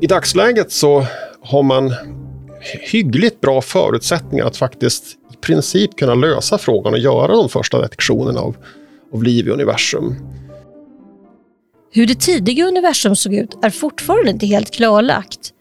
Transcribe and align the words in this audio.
I 0.00 0.06
dagsläget 0.06 0.72
så 0.72 1.06
har 1.40 1.62
man 1.62 1.94
hyggligt 2.92 3.40
bra 3.40 3.60
förutsättningar 3.62 4.44
att 4.44 4.56
faktiskt 4.56 5.04
i 5.32 5.36
princip 5.36 5.96
kunna 5.96 6.14
lösa 6.14 6.58
frågan 6.58 6.92
och 6.92 6.98
göra 6.98 7.36
de 7.36 7.48
första 7.48 7.80
detektionerna 7.80 8.40
av, 8.40 8.56
av 9.12 9.22
liv 9.22 9.48
i 9.48 9.50
universum. 9.50 10.14
Hur 11.92 12.06
det 12.06 12.20
tidiga 12.20 12.66
universum 12.66 13.16
såg 13.16 13.34
ut 13.34 13.58
är 13.62 13.70
fortfarande 13.70 14.30
inte 14.30 14.46
helt 14.46 14.70
klarlagt. 14.70 15.52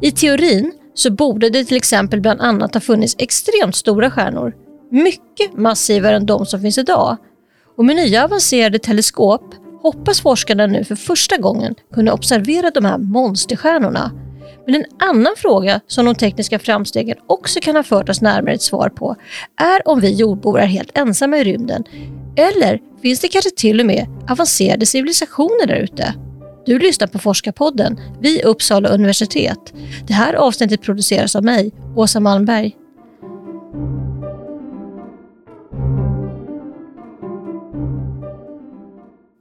I 0.00 0.10
teorin 0.10 0.72
så 0.94 1.10
borde 1.10 1.50
det 1.50 1.64
till 1.64 1.76
exempel 1.76 2.20
bland 2.20 2.40
annat 2.40 2.74
ha 2.74 2.80
funnits 2.80 3.16
extremt 3.18 3.76
stora 3.76 4.10
stjärnor, 4.10 4.54
mycket 4.90 5.56
massivare 5.56 6.16
än 6.16 6.26
de 6.26 6.46
som 6.46 6.60
finns 6.60 6.78
idag. 6.78 7.16
Och 7.76 7.84
med 7.84 7.96
nya 7.96 8.24
avancerade 8.24 8.78
teleskop 8.78 9.54
hoppas 9.82 10.20
forskarna 10.20 10.66
nu 10.66 10.84
för 10.84 10.96
första 10.96 11.36
gången 11.36 11.74
kunna 11.94 12.12
observera 12.12 12.70
de 12.70 12.84
här 12.84 12.98
monsterstjärnorna. 12.98 14.12
Men 14.66 14.74
en 14.74 14.84
annan 14.98 15.32
fråga 15.36 15.80
som 15.86 16.04
de 16.04 16.14
tekniska 16.14 16.58
framstegen 16.58 17.16
också 17.26 17.60
kan 17.60 17.76
ha 17.76 17.82
fört 17.82 18.08
oss 18.08 18.20
närmare 18.20 18.54
ett 18.54 18.62
svar 18.62 18.88
på 18.88 19.16
är 19.56 19.88
om 19.88 20.00
vi 20.00 20.14
jordbor 20.14 20.60
är 20.60 20.66
helt 20.66 20.98
ensamma 20.98 21.38
i 21.38 21.44
rymden. 21.44 21.84
Eller 22.36 22.80
finns 23.02 23.20
det 23.20 23.28
kanske 23.28 23.50
till 23.50 23.80
och 23.80 23.86
med 23.86 24.06
avancerade 24.30 24.86
civilisationer 24.86 25.66
där 25.66 25.76
ute? 25.76 26.14
Du 26.66 26.78
lyssnar 26.78 27.08
på 27.08 27.18
Forskarpodden 27.18 28.00
vid 28.20 28.44
Uppsala 28.44 28.88
universitet. 28.88 29.72
Det 30.06 30.12
här 30.12 30.34
avsnittet 30.34 30.82
produceras 30.82 31.36
av 31.36 31.44
mig, 31.44 31.72
Åsa 31.96 32.20
Malmberg. 32.20 32.76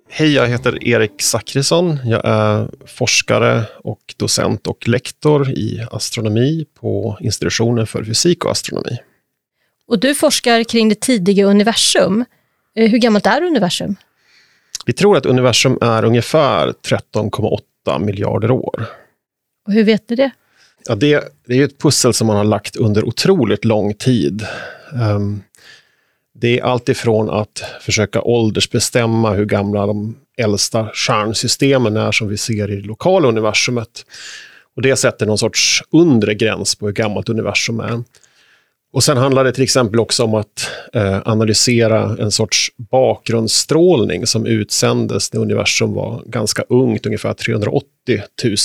Hej, 0.09 0.33
jag 0.33 0.47
heter 0.47 0.87
Erik 0.87 1.21
Zackrisson. 1.21 1.99
Jag 2.05 2.21
är 2.23 2.69
forskare 2.85 3.63
och 3.83 4.15
docent 4.17 4.67
och 4.67 4.87
lektor 4.87 5.49
i 5.49 5.85
astronomi 5.91 6.65
på 6.79 7.17
institutionen 7.21 7.87
för 7.87 8.03
fysik 8.03 8.45
och 8.45 8.51
astronomi. 8.51 8.97
Och 9.87 9.99
du 9.99 10.15
forskar 10.15 10.63
kring 10.63 10.89
det 10.89 11.01
tidiga 11.01 11.45
universum. 11.45 12.25
Eh, 12.75 12.89
hur 12.89 12.97
gammalt 12.97 13.25
är 13.25 13.43
universum? 13.43 13.95
Vi 14.85 14.93
tror 14.93 15.17
att 15.17 15.25
universum 15.25 15.77
är 15.81 16.05
ungefär 16.05 16.73
13,8 17.13 17.99
miljarder 17.99 18.51
år. 18.51 18.85
Och 19.67 19.73
hur 19.73 19.83
vet 19.83 20.07
du 20.07 20.15
det? 20.15 20.31
Ja, 20.85 20.95
det, 20.95 21.23
det 21.47 21.53
är 21.53 21.65
ett 21.65 21.77
pussel 21.77 22.13
som 22.13 22.27
man 22.27 22.37
har 22.37 22.43
lagt 22.43 22.75
under 22.75 23.05
otroligt 23.05 23.65
lång 23.65 23.93
tid. 23.93 24.45
Um, 24.93 25.43
det 26.39 26.59
är 26.59 26.63
alltifrån 26.63 27.29
att 27.29 27.63
försöka 27.81 28.21
åldersbestämma 28.21 29.33
hur 29.33 29.45
gamla 29.45 29.85
de 29.85 30.15
äldsta 30.37 30.89
stjärnsystemen 30.93 31.97
är 31.97 32.11
som 32.11 32.27
vi 32.27 32.37
ser 32.37 32.71
i 32.71 32.75
det 32.75 32.87
lokala 32.87 33.27
universumet. 33.27 34.05
Och 34.75 34.81
det 34.81 34.95
sätter 34.95 35.25
någon 35.25 35.37
sorts 35.37 35.83
undre 35.91 36.33
gräns 36.33 36.75
på 36.75 36.85
hur 36.85 36.93
gammalt 36.93 37.29
universum 37.29 37.79
är. 37.79 38.03
Och 38.93 39.03
sen 39.03 39.17
handlar 39.17 39.43
det 39.43 39.51
till 39.51 39.63
exempel 39.63 39.99
också 39.99 40.23
om 40.23 40.33
att 40.33 40.69
eh, 40.93 41.21
analysera 41.25 42.17
en 42.19 42.31
sorts 42.31 42.71
bakgrundsstrålning 42.77 44.27
som 44.27 44.45
utsändes 44.45 45.33
när 45.33 45.41
universum 45.41 45.93
var 45.93 46.23
ganska 46.25 46.63
ungt, 46.69 47.05
ungefär 47.05 47.33
380 47.33 47.87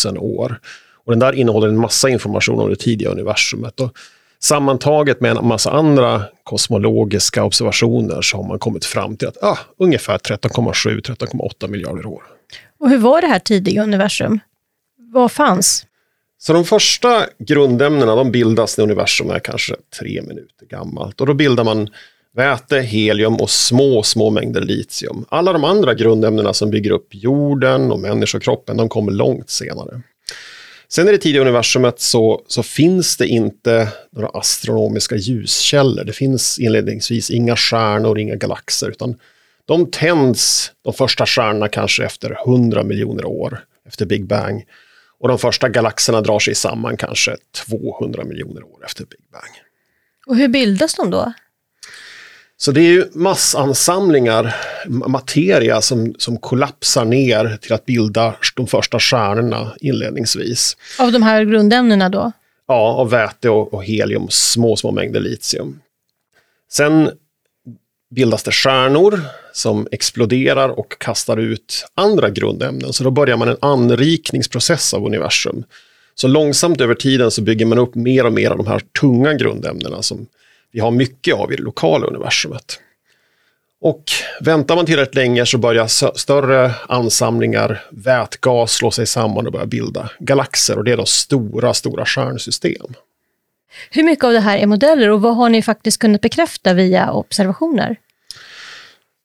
000 0.07 0.19
år. 0.19 0.61
Och 1.05 1.13
den 1.13 1.19
där 1.19 1.33
innehåller 1.33 1.69
en 1.69 1.79
massa 1.81 2.09
information 2.09 2.61
om 2.61 2.71
det 2.71 2.77
tidiga 2.77 3.11
universumet. 3.11 3.81
Och 3.81 3.97
sammantaget 4.43 5.21
med 5.21 5.37
en 5.37 5.47
massa 5.47 5.71
andra 5.71 6.23
kosmologiska 6.45 7.45
observationer 7.45 8.23
så 8.23 8.37
har 8.37 8.45
man 8.45 8.59
kommit 8.59 8.85
fram 8.85 9.17
till 9.17 9.29
att 9.29 9.43
ah, 9.43 9.59
ungefär 9.79 10.19
13,7-13,8 10.19 11.69
miljarder 11.69 12.07
år. 12.07 12.23
Och 12.81 12.91
hur 12.91 12.99
var 12.99 13.21
det 13.21 13.27
här 13.27 13.39
tidiga 13.39 13.83
universum? 13.83 14.41
Vad 15.13 15.33
fanns? 15.33 15.87
Så 16.39 16.53
de 16.53 16.65
första 16.65 17.27
grundämnena 17.39 18.15
de 18.17 18.31
bildas 18.31 18.79
när 18.79 18.85
universum 18.85 19.31
är 19.31 19.39
kanske 19.39 19.75
tre 19.99 20.23
minuter 20.23 20.67
gammalt. 20.71 21.21
Och 21.21 21.27
då 21.27 21.35
bildar 21.35 21.65
man 21.65 21.89
väte, 22.37 22.79
helium 22.79 23.35
och 23.37 23.51
små, 23.51 24.03
små 24.03 24.31
mängder 24.31 24.61
litium. 24.61 25.25
Alla 25.29 25.53
de 25.53 25.65
andra 25.65 25.95
grundämnena 25.95 26.53
som 26.53 26.71
bygger 26.71 26.91
upp 26.91 27.09
jorden 27.11 27.93
och 27.93 28.01
människokroppen, 28.01 28.77
de 28.77 28.89
kommer 28.89 29.13
långt 29.13 29.51
senare. 29.51 30.03
Sen 30.95 31.09
i 31.09 31.13
det 31.13 31.19
tidiga 31.19 31.43
universumet 31.43 32.01
så, 32.01 32.43
så 32.47 32.63
finns 32.63 33.17
det 33.17 33.27
inte 33.27 33.89
några 34.11 34.29
astronomiska 34.29 35.17
ljuskällor. 35.17 36.05
Det 36.05 36.13
finns 36.13 36.59
inledningsvis 36.59 37.31
inga 37.31 37.57
stjärnor, 37.57 38.19
inga 38.19 38.35
galaxer, 38.35 38.89
utan 38.89 39.15
de 39.65 39.91
tänds, 39.91 40.73
de 40.83 40.93
första 40.93 41.27
stjärnorna, 41.27 41.69
kanske 41.69 42.05
efter 42.05 42.37
100 42.47 42.83
miljoner 42.83 43.25
år 43.25 43.65
efter 43.87 44.07
Big 44.07 44.27
Bang. 44.27 44.65
Och 45.19 45.29
de 45.29 45.39
första 45.39 45.69
galaxerna 45.69 46.21
drar 46.21 46.39
sig 46.39 46.55
samman 46.55 46.97
kanske 46.97 47.37
200 47.69 48.25
miljoner 48.25 48.63
år 48.63 48.85
efter 48.85 49.05
Big 49.05 49.21
Bang. 49.33 49.51
Och 50.27 50.37
hur 50.37 50.49
bildas 50.49 50.95
de 50.95 51.11
då? 51.11 51.33
Så 52.63 52.73
det 52.73 52.81
är 52.81 52.91
ju 52.91 53.05
massansamlingar, 53.13 54.55
materia 54.89 55.81
som, 55.81 56.15
som 56.19 56.39
kollapsar 56.39 57.05
ner 57.05 57.59
till 57.61 57.73
att 57.73 57.87
bilda 57.87 58.35
de 58.57 58.67
första 58.67 58.99
stjärnorna 58.99 59.73
inledningsvis. 59.81 60.77
Av 60.99 61.13
de 61.13 61.23
här 61.23 61.45
grundämnena 61.45 62.09
då? 62.09 62.33
Ja, 62.69 62.93
av 62.93 63.11
väte 63.11 63.51
och, 63.51 63.75
och 63.75 63.85
helium, 63.85 64.27
små, 64.31 64.77
små 64.77 64.91
mängder 64.91 65.21
litium. 65.21 65.81
Sen 66.73 67.11
bildas 68.15 68.43
det 68.43 68.53
stjärnor 68.53 69.21
som 69.53 69.89
exploderar 69.93 70.69
och 70.69 70.99
kastar 70.99 71.37
ut 71.37 71.87
andra 71.95 72.31
grundämnen. 72.31 72.93
Så 72.93 73.05
då 73.05 73.11
börjar 73.11 73.37
man 73.37 73.49
en 73.49 73.59
anrikningsprocess 73.61 74.95
av 74.95 75.07
universum. 75.07 75.65
Så 76.15 76.29
långsamt 76.29 76.81
över 76.81 76.95
tiden 76.95 77.31
så 77.31 77.43
bygger 77.43 77.67
man 77.67 77.79
upp 77.79 77.95
mer 77.95 78.27
och 78.27 78.33
mer 78.33 78.51
av 78.51 78.57
de 78.57 78.67
här 78.67 78.83
tunga 79.01 79.35
grundämnena 79.35 80.03
som 80.03 80.27
vi 80.73 80.81
har 80.81 80.91
mycket 80.91 81.35
av 81.35 81.53
i 81.53 81.57
det 81.57 81.63
lokala 81.63 82.07
universumet. 82.07 82.81
Och 83.81 84.05
väntar 84.41 84.77
man 84.77 84.87
tillräckligt 84.87 85.15
länge 85.15 85.47
så 85.47 85.59
börjar 85.59 86.17
större 86.19 86.75
ansamlingar 86.89 87.85
vätgas 87.91 88.73
slå 88.73 88.91
sig 88.91 89.07
samman 89.07 89.47
och 89.47 89.53
börja 89.53 89.67
bilda 89.67 90.11
galaxer 90.19 90.79
och 90.79 90.85
det 90.85 90.93
är 90.93 90.97
då 90.97 91.07
stora, 91.07 91.75
stora 91.75 92.05
stjärnsystem. 92.05 92.95
Hur 93.91 94.03
mycket 94.03 94.25
av 94.25 94.33
det 94.33 94.41
här 94.41 94.59
är 94.59 94.67
modeller 94.67 95.11
och 95.11 95.23
vad 95.23 95.37
har 95.37 95.49
ni 95.49 95.63
faktiskt 95.63 95.99
kunnat 95.99 96.21
bekräfta 96.21 96.75
via 96.75 97.13
observationer? 97.13 97.97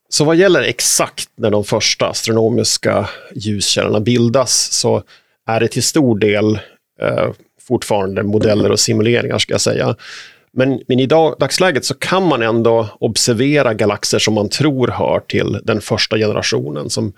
Så 0.10 0.24
vad 0.24 0.36
gäller 0.36 0.62
exakt 0.62 1.30
när 1.36 1.50
de 1.50 1.64
första 1.64 2.08
astronomiska 2.08 3.10
ljuskällorna 3.36 4.00
bildas 4.00 4.72
så 4.72 5.04
är 5.48 5.60
det 5.60 5.68
till 5.68 5.84
stor 5.84 6.20
del 6.20 6.60
eh, 7.02 7.32
fortfarande 7.68 8.24
modeller 8.24 8.72
och 8.72 8.80
simuleringar 8.80 9.38
ska 9.38 9.54
jag 9.54 9.62
säga. 9.62 9.96
Men, 10.54 10.82
men 10.88 11.00
i 11.00 11.06
dag, 11.06 11.36
dagsläget 11.40 11.86
så 11.86 11.94
kan 11.94 12.28
man 12.28 12.42
ändå 12.42 12.90
observera 13.00 13.74
galaxer 13.74 14.20
som 14.20 14.34
man 14.34 14.50
tror 14.50 14.88
hör 14.88 15.20
till 15.20 15.60
den 15.64 15.82
första 15.82 16.18
generationen 16.18 16.90
som, 16.90 17.14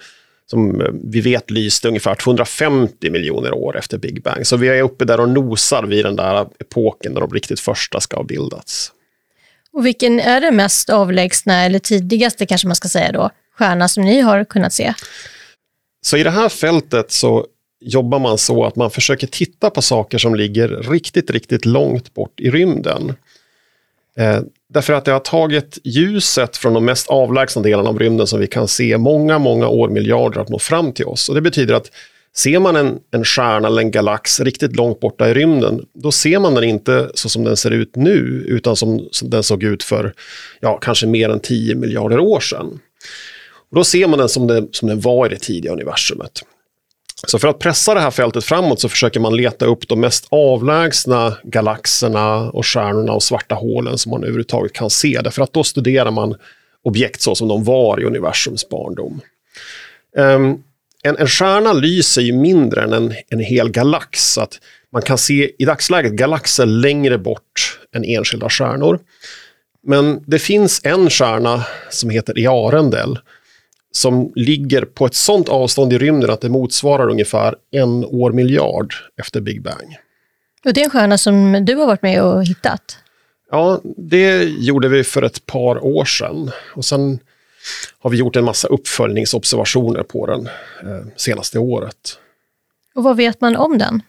som 0.46 0.84
vi 1.04 1.22
vet 1.22 1.52
lyste 1.52 1.88
ungefär 1.88 2.16
250 2.16 3.10
miljoner 3.10 3.54
år 3.54 3.78
efter 3.78 3.98
Big 3.98 4.24
Bang. 4.24 4.48
Så 4.48 4.58
vi 4.58 4.68
är 4.68 4.82
uppe 4.82 5.06
där 5.06 5.20
och 5.20 5.30
nosar 5.30 5.84
vid 5.84 6.06
den 6.06 6.16
där 6.16 6.48
epoken 6.60 7.14
där 7.14 7.22
de 7.22 7.30
riktigt 7.30 7.60
första 7.60 8.00
ska 8.00 8.18
ha 8.18 8.24
bildats. 8.24 8.92
Och 9.74 9.86
vilken 9.86 10.20
är 10.20 10.42
den 10.42 10.56
mest 10.56 10.90
avlägsna, 10.90 11.66
eller 11.66 11.80
tidigaste 11.80 12.46
kanske 12.46 12.68
man 12.68 12.76
ska 12.76 12.88
säga 12.88 13.12
då, 13.12 13.30
stjärna 13.58 13.88
som 13.88 14.04
ni 14.04 14.22
har 14.22 14.46
kunnat 14.46 14.74
se? 14.74 14.94
Så 16.02 16.18
i 16.18 16.24
det 16.24 16.30
här 16.30 16.50
fältet 16.50 17.12
så 17.12 17.46
jobbar 17.82 18.20
man 18.20 18.38
så 18.38 18.66
att 18.66 18.76
man 18.76 18.92
försöker 18.92 19.28
titta 19.28 19.70
på 19.70 19.82
saker 19.82 20.18
som 20.18 20.36
ligger 20.36 20.68
riktigt, 20.68 21.32
riktigt 21.32 21.66
långt 21.66 22.14
bort 22.14 22.40
i 22.40 22.50
rymden. 22.50 23.14
Eh, 24.18 24.40
därför 24.70 24.94
att 24.94 25.06
det 25.06 25.12
har 25.12 25.20
tagit 25.20 25.78
ljuset 25.84 26.58
från 26.58 26.74
de 26.74 26.86
mest 26.86 27.08
avlägsna 27.08 27.62
delarna 27.62 27.90
av 27.90 28.00
rymden 28.00 28.28
som 28.28 28.40
vi 28.40 28.48
kan 28.48 28.68
se 28.68 28.98
många, 28.98 29.40
många 29.40 29.68
år, 29.68 29.90
miljarder 29.90 30.42
att 30.42 30.50
nå 30.50 30.60
fram 30.60 30.94
till 30.94 31.06
oss. 31.06 31.30
Och 31.30 31.36
det 31.36 31.42
betyder 31.42 31.74
att 31.74 31.92
ser 32.36 32.60
man 32.60 32.76
en, 32.76 33.00
en 33.12 33.26
stjärna 33.26 33.68
eller 33.68 33.82
en 33.82 33.92
galax 33.92 34.40
riktigt 34.40 34.76
långt 34.76 35.00
borta 35.00 35.30
i 35.30 35.34
rymden, 35.34 35.86
då 35.94 36.12
ser 36.12 36.40
man 36.40 36.56
den 36.56 36.64
inte 36.64 37.12
så 37.14 37.30
som 37.30 37.44
den 37.44 37.58
ser 37.58 37.72
ut 37.72 37.96
nu, 37.96 38.44
utan 38.48 38.76
som, 38.76 39.08
som 39.12 39.30
den 39.30 39.44
såg 39.44 39.64
ut 39.64 39.84
för 39.84 40.14
ja, 40.60 40.78
kanske 40.78 41.08
mer 41.08 41.30
än 41.30 41.40
10 41.40 41.76
miljarder 41.76 42.20
år 42.20 42.40
sedan. 42.40 42.80
Och 43.70 43.76
då 43.76 43.84
ser 43.84 44.08
man 44.08 44.20
den 44.20 44.30
som, 44.30 44.48
det, 44.48 44.68
som 44.72 44.88
den 44.88 45.00
var 45.00 45.26
i 45.26 45.30
det 45.30 45.40
tidiga 45.40 45.72
universumet. 45.72 46.42
Så 47.28 47.40
för 47.40 47.48
att 47.48 47.60
pressa 47.60 47.94
det 47.94 48.00
här 48.00 48.12
fältet 48.12 48.44
framåt 48.44 48.80
så 48.80 48.90
försöker 48.90 49.20
man 49.20 49.36
leta 49.36 49.66
upp 49.66 49.88
de 49.88 50.00
mest 50.00 50.28
avlägsna 50.30 51.38
galaxerna 51.44 52.36
och 52.52 52.66
stjärnorna 52.66 53.14
och 53.14 53.24
svarta 53.24 53.56
hålen 53.56 53.98
som 53.98 54.10
man 54.10 54.24
överhuvudtaget 54.24 54.74
kan 54.74 54.90
se. 54.90 55.20
Därför 55.24 55.42
att 55.42 55.54
då 55.54 55.64
studerar 55.64 56.12
man 56.12 56.36
objekt 56.84 57.22
så 57.22 57.36
som 57.36 57.48
de 57.48 57.64
var 57.64 58.02
i 58.02 58.06
universums 58.06 58.70
barndom. 58.70 59.22
Um, 60.18 60.64
en, 61.04 61.18
en 61.18 61.28
stjärna 61.28 61.74
lyser 61.74 62.22
ju 62.22 62.34
mindre 62.34 62.84
än 62.84 62.94
en, 62.94 63.14
en 63.30 63.40
hel 63.40 63.72
galax. 63.72 64.34
Så 64.34 64.42
att 64.42 64.60
man 64.94 65.02
kan 65.02 65.18
se 65.18 65.52
i 65.60 65.66
dagsläget 65.66 66.12
galaxer 66.12 66.66
längre 66.66 67.18
bort 67.18 67.80
än 67.96 68.04
enskilda 68.04 68.50
stjärnor. 68.50 69.00
Men 69.84 70.24
det 70.28 70.40
finns 70.40 70.82
en 70.84 71.10
stjärna 71.10 71.66
som 71.90 72.10
heter 72.10 72.40
Earendel 72.40 73.20
som 73.92 74.32
ligger 74.36 74.82
på 74.82 75.06
ett 75.06 75.16
sånt 75.16 75.50
avstånd 75.50 75.94
i 75.94 75.98
rymden 75.98 76.30
att 76.30 76.42
det 76.42 76.50
motsvarar 76.50 77.10
ungefär 77.10 77.56
en 77.72 78.06
år 78.06 78.32
miljard 78.32 78.94
efter 79.18 79.42
Big 79.42 79.62
Bang. 79.62 79.98
Och 80.66 80.74
det 80.74 80.82
är 80.82 80.86
en 80.86 80.90
stjärna 80.90 81.18
som 81.18 81.66
du 81.66 81.76
har 81.76 81.88
varit 81.88 82.02
med 82.02 82.24
och 82.24 82.46
hittat? 82.46 82.98
Ja, 83.52 83.82
det 83.98 84.44
gjorde 84.44 84.90
vi 84.90 85.04
för 85.04 85.22
ett 85.22 85.46
par 85.46 85.86
år 85.86 86.06
sedan. 86.06 86.52
Och 86.76 86.86
sen 86.86 87.20
har 88.00 88.10
vi 88.10 88.18
gjort 88.18 88.36
en 88.36 88.46
massa 88.46 88.68
uppföljningsobservationer 88.68 90.04
på 90.04 90.26
den 90.26 90.48
eh, 90.84 91.06
senaste 91.16 91.60
året. 91.60 92.20
Och 92.96 93.04
vad 93.04 93.18
vet 93.18 93.42
man 93.42 93.56
om 93.56 93.78
den? 93.78 94.02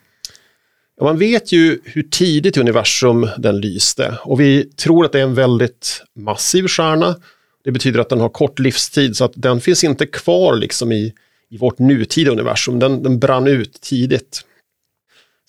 Ja, 0.97 1.03
man 1.03 1.17
vet 1.17 1.51
ju 1.51 1.81
hur 1.83 2.03
tidigt 2.03 2.57
i 2.57 2.59
universum 2.59 3.29
den 3.37 3.59
lyste 3.61 4.17
och 4.23 4.39
vi 4.39 4.63
tror 4.63 5.05
att 5.05 5.11
det 5.11 5.19
är 5.19 5.23
en 5.23 5.35
väldigt 5.35 6.03
massiv 6.15 6.67
stjärna. 6.67 7.15
Det 7.63 7.71
betyder 7.71 7.99
att 7.99 8.09
den 8.09 8.19
har 8.19 8.29
kort 8.29 8.59
livstid 8.59 9.17
så 9.17 9.25
att 9.25 9.33
den 9.35 9.61
finns 9.61 9.83
inte 9.83 10.05
kvar 10.05 10.55
liksom 10.55 10.91
i, 10.91 11.13
i 11.49 11.57
vårt 11.57 11.79
nutida 11.79 12.31
universum. 12.31 12.79
Den, 12.79 13.03
den 13.03 13.19
brann 13.19 13.47
ut 13.47 13.81
tidigt. 13.81 14.41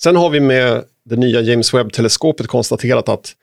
Sen 0.00 0.16
har 0.16 0.30
vi 0.30 0.40
med 0.40 0.84
det 1.04 1.16
nya 1.16 1.40
James 1.40 1.74
Webb-teleskopet 1.74 2.46
konstaterat 2.46 3.08
att 3.08 3.36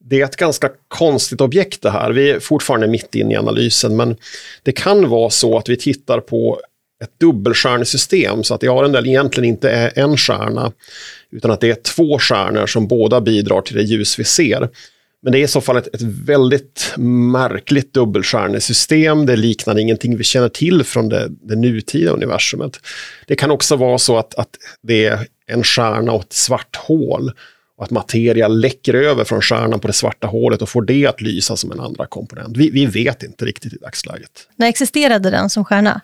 det 0.00 0.20
är 0.20 0.24
ett 0.24 0.36
ganska 0.36 0.70
konstigt 0.88 1.40
objekt 1.40 1.82
det 1.82 1.90
här. 1.90 2.12
Vi 2.12 2.30
är 2.30 2.40
fortfarande 2.40 2.86
mitt 2.86 3.14
inne 3.14 3.34
i 3.34 3.36
analysen, 3.36 3.96
men 3.96 4.16
det 4.62 4.72
kan 4.72 5.08
vara 5.08 5.30
så 5.30 5.58
att 5.58 5.68
vi 5.68 5.76
tittar 5.76 6.20
på 6.20 6.60
ett 7.02 7.20
dubbelstjärnesystem, 7.20 8.44
så 8.44 8.54
att 8.54 8.64
Arendal 8.64 9.06
egentligen 9.06 9.48
inte 9.48 9.70
är 9.70 9.98
en 9.98 10.16
stjärna, 10.16 10.72
utan 11.30 11.50
att 11.50 11.60
det 11.60 11.70
är 11.70 11.74
två 11.74 12.18
stjärnor 12.18 12.66
som 12.66 12.86
båda 12.88 13.20
bidrar 13.20 13.60
till 13.60 13.76
det 13.76 13.82
ljus 13.82 14.18
vi 14.18 14.24
ser. 14.24 14.68
Men 15.26 15.32
det 15.32 15.38
är 15.38 15.42
i 15.44 15.48
så 15.48 15.60
fall 15.60 15.76
ett, 15.76 15.94
ett 15.94 16.02
väldigt 16.02 16.94
märkligt 17.32 17.94
dubbelstjärnesystem. 17.94 19.26
Det 19.26 19.36
liknar 19.36 19.78
ingenting 19.78 20.16
vi 20.16 20.24
känner 20.24 20.48
till 20.48 20.84
från 20.84 21.08
det, 21.08 21.28
det 21.28 21.56
nutida 21.56 22.10
universumet. 22.10 22.80
Det 23.26 23.36
kan 23.36 23.50
också 23.50 23.76
vara 23.76 23.98
så 23.98 24.18
att, 24.18 24.34
att 24.34 24.48
det 24.82 25.06
är 25.06 25.26
en 25.46 25.64
stjärna 25.64 26.12
och 26.12 26.22
ett 26.22 26.32
svart 26.32 26.76
hål 26.76 27.32
och 27.76 27.84
att 27.84 27.90
materia 27.90 28.48
läcker 28.48 28.94
över 28.94 29.24
från 29.24 29.40
stjärnan 29.40 29.80
på 29.80 29.86
det 29.86 29.92
svarta 29.92 30.26
hålet 30.26 30.62
och 30.62 30.68
får 30.68 30.82
det 30.82 31.06
att 31.06 31.20
lysa 31.20 31.56
som 31.56 31.72
en 31.72 31.80
andra 31.80 32.06
komponent. 32.06 32.56
Vi, 32.56 32.70
vi 32.70 32.86
vet 32.86 33.22
inte 33.22 33.44
riktigt 33.44 33.72
i 33.72 33.76
dagsläget. 33.76 34.48
När 34.56 34.68
existerade 34.68 35.30
den 35.30 35.50
som 35.50 35.64
stjärna? 35.64 36.00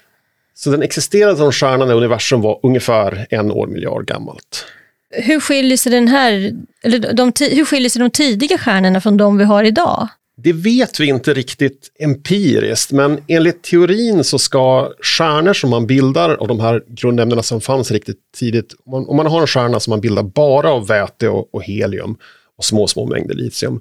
Så 0.54 0.70
den 0.70 0.82
existerade 0.82 1.36
som 1.36 1.52
stjärna 1.52 1.84
när 1.84 1.94
universum 1.94 2.40
var 2.40 2.60
ungefär 2.62 3.26
en 3.30 3.50
år 3.50 3.66
miljard 3.66 4.06
gammalt. 4.06 4.66
Hur 5.12 5.40
skiljer 5.40 5.76
sig, 5.76 5.92
den 5.92 6.08
här, 6.08 6.52
eller 6.82 7.12
de, 7.12 7.32
hur 7.40 7.64
skiljer 7.64 7.90
sig 7.90 8.00
de 8.00 8.10
tidiga 8.10 8.58
stjärnorna 8.58 9.00
från 9.00 9.16
de 9.16 9.38
vi 9.38 9.44
har 9.44 9.64
idag? 9.64 10.08
Det 10.36 10.52
vet 10.52 11.00
vi 11.00 11.06
inte 11.06 11.34
riktigt 11.34 11.92
empiriskt, 11.98 12.92
men 12.92 13.18
enligt 13.28 13.62
teorin 13.62 14.24
så 14.24 14.38
ska 14.38 14.92
stjärnor 15.02 15.52
som 15.52 15.70
man 15.70 15.86
bildar 15.86 16.34
av 16.34 16.48
de 16.48 16.60
här 16.60 16.82
grundämnena 16.88 17.42
som 17.42 17.60
fanns 17.60 17.90
riktigt 17.90 18.18
tidigt, 18.36 18.74
om 18.84 18.90
man, 18.90 19.08
om 19.08 19.16
man 19.16 19.26
har 19.26 19.40
en 19.40 19.46
stjärna 19.46 19.80
som 19.80 19.90
man 19.90 20.00
bildar 20.00 20.22
bara 20.22 20.70
av 20.70 20.86
väte 20.86 21.28
och, 21.28 21.54
och 21.54 21.62
helium 21.62 22.16
och 22.58 22.64
små, 22.64 22.86
små 22.86 23.06
mängder 23.06 23.34
litium, 23.34 23.80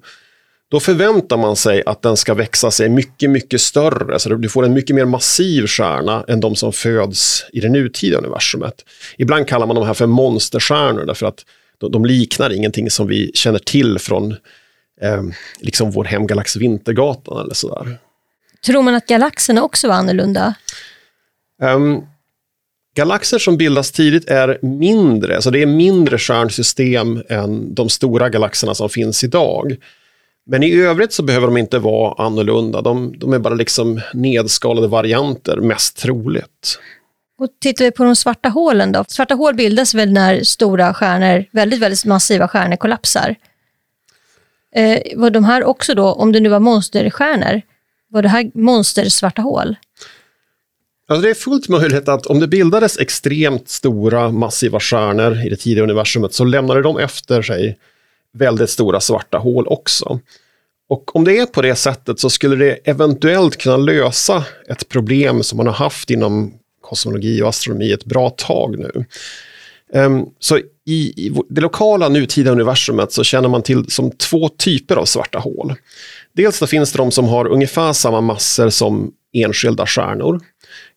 då 0.71 0.79
förväntar 0.79 1.37
man 1.37 1.55
sig 1.55 1.83
att 1.85 2.01
den 2.01 2.17
ska 2.17 2.33
växa 2.33 2.71
sig 2.71 2.89
mycket, 2.89 3.29
mycket 3.29 3.61
större. 3.61 4.19
Så 4.19 4.29
du 4.29 4.49
får 4.49 4.65
en 4.65 4.73
mycket 4.73 4.95
mer 4.95 5.05
massiv 5.05 5.67
stjärna 5.67 6.25
än 6.27 6.39
de 6.39 6.55
som 6.55 6.73
föds 6.73 7.45
i 7.53 7.59
det 7.59 7.69
nutida 7.69 8.17
universumet. 8.17 8.85
Ibland 9.17 9.47
kallar 9.47 9.67
man 9.67 9.75
de 9.75 9.85
här 9.85 9.93
för 9.93 10.05
monsterstjärnor 10.05 11.05
därför 11.05 11.25
att 11.25 11.45
de 11.91 12.05
liknar 12.05 12.53
ingenting 12.53 12.89
som 12.89 13.07
vi 13.07 13.31
känner 13.33 13.59
till 13.59 13.99
från 13.99 14.31
eh, 15.01 15.23
liksom 15.59 15.91
vår 15.91 16.03
hemgalax 16.03 16.55
Vintergatan 16.55 17.41
eller 17.41 17.53
sådär. 17.53 17.97
Tror 18.65 18.81
man 18.81 18.95
att 18.95 19.07
galaxerna 19.07 19.63
också 19.63 19.87
var 19.87 19.95
annorlunda? 19.95 20.53
Um, 21.63 22.05
galaxer 22.95 23.39
som 23.39 23.57
bildas 23.57 23.91
tidigt 23.91 24.29
är 24.29 24.59
mindre, 24.61 25.41
så 25.41 25.49
det 25.49 25.61
är 25.61 25.65
mindre 25.65 26.17
stjärnsystem 26.17 27.23
än 27.29 27.73
de 27.73 27.89
stora 27.89 28.29
galaxerna 28.29 28.75
som 28.75 28.89
finns 28.89 29.23
idag. 29.23 29.77
Men 30.45 30.63
i 30.63 30.75
övrigt 30.75 31.13
så 31.13 31.23
behöver 31.23 31.47
de 31.47 31.57
inte 31.57 31.79
vara 31.79 32.25
annorlunda. 32.25 32.81
De, 32.81 33.19
de 33.19 33.33
är 33.33 33.39
bara 33.39 33.53
liksom 33.53 34.01
nedskalade 34.13 34.87
varianter, 34.87 35.57
mest 35.57 35.97
troligt. 35.97 36.79
Och 37.39 37.49
tittar 37.61 37.85
vi 37.85 37.91
på 37.91 38.03
de 38.03 38.15
svarta 38.15 38.49
hålen 38.49 38.91
då? 38.91 39.05
Svarta 39.07 39.35
hål 39.35 39.55
bildas 39.55 39.93
väl 39.93 40.11
när 40.11 40.43
stora 40.43 40.93
stjärnor, 40.93 41.45
väldigt, 41.51 41.79
väldigt 41.79 42.05
massiva 42.05 42.47
stjärnor 42.47 42.75
kollapsar? 42.75 43.35
Eh, 44.75 45.01
var 45.15 45.29
de 45.29 45.43
här 45.43 45.63
också 45.63 45.93
då, 45.93 46.13
om 46.13 46.31
det 46.31 46.39
nu 46.39 46.49
var 46.49 46.59
monsterstjärnor, 46.59 47.61
var 48.09 48.21
det 48.21 48.29
här 48.29 48.51
monstersvarta 48.53 49.41
hål? 49.41 49.75
Alltså 51.07 51.21
det 51.21 51.29
är 51.29 51.33
fullt 51.33 51.69
möjligt 51.69 52.07
att 52.07 52.25
om 52.25 52.39
det 52.39 52.47
bildades 52.47 52.97
extremt 52.97 53.69
stora 53.69 54.31
massiva 54.31 54.79
stjärnor 54.79 55.45
i 55.45 55.49
det 55.49 55.55
tidiga 55.55 55.83
universumet 55.83 56.33
så 56.33 56.43
lämnade 56.43 56.81
de 56.81 56.97
efter 56.97 57.41
sig 57.41 57.77
väldigt 58.33 58.69
stora 58.69 58.99
svarta 58.99 59.37
hål 59.37 59.67
också. 59.67 60.19
Och 60.89 61.15
om 61.15 61.23
det 61.23 61.37
är 61.37 61.45
på 61.45 61.61
det 61.61 61.75
sättet 61.75 62.19
så 62.19 62.29
skulle 62.29 62.55
det 62.55 62.79
eventuellt 62.83 63.57
kunna 63.57 63.77
lösa 63.77 64.45
ett 64.69 64.89
problem 64.89 65.43
som 65.43 65.57
man 65.57 65.67
har 65.67 65.73
haft 65.73 66.09
inom 66.09 66.53
kosmologi 66.81 67.41
och 67.41 67.49
astronomi 67.49 67.91
ett 67.91 68.05
bra 68.05 68.29
tag 68.29 68.79
nu. 68.79 69.05
Um, 69.93 70.29
så 70.39 70.57
i, 70.85 71.25
i, 71.25 71.33
det 71.49 71.61
lokala 71.61 72.09
nutida 72.09 72.51
universumet 72.51 73.11
så 73.11 73.23
känner 73.23 73.49
man 73.49 73.63
till 73.63 73.91
som 73.91 74.11
två 74.11 74.49
typer 74.49 74.95
av 74.95 75.05
svarta 75.05 75.39
hål. 75.39 75.73
Dels 76.33 76.57
så 76.57 76.67
finns 76.67 76.91
det 76.91 76.97
de 76.97 77.11
som 77.11 77.25
har 77.25 77.47
ungefär 77.47 77.93
samma 77.93 78.21
massor 78.21 78.69
som 78.69 79.11
enskilda 79.33 79.85
stjärnor, 79.85 80.39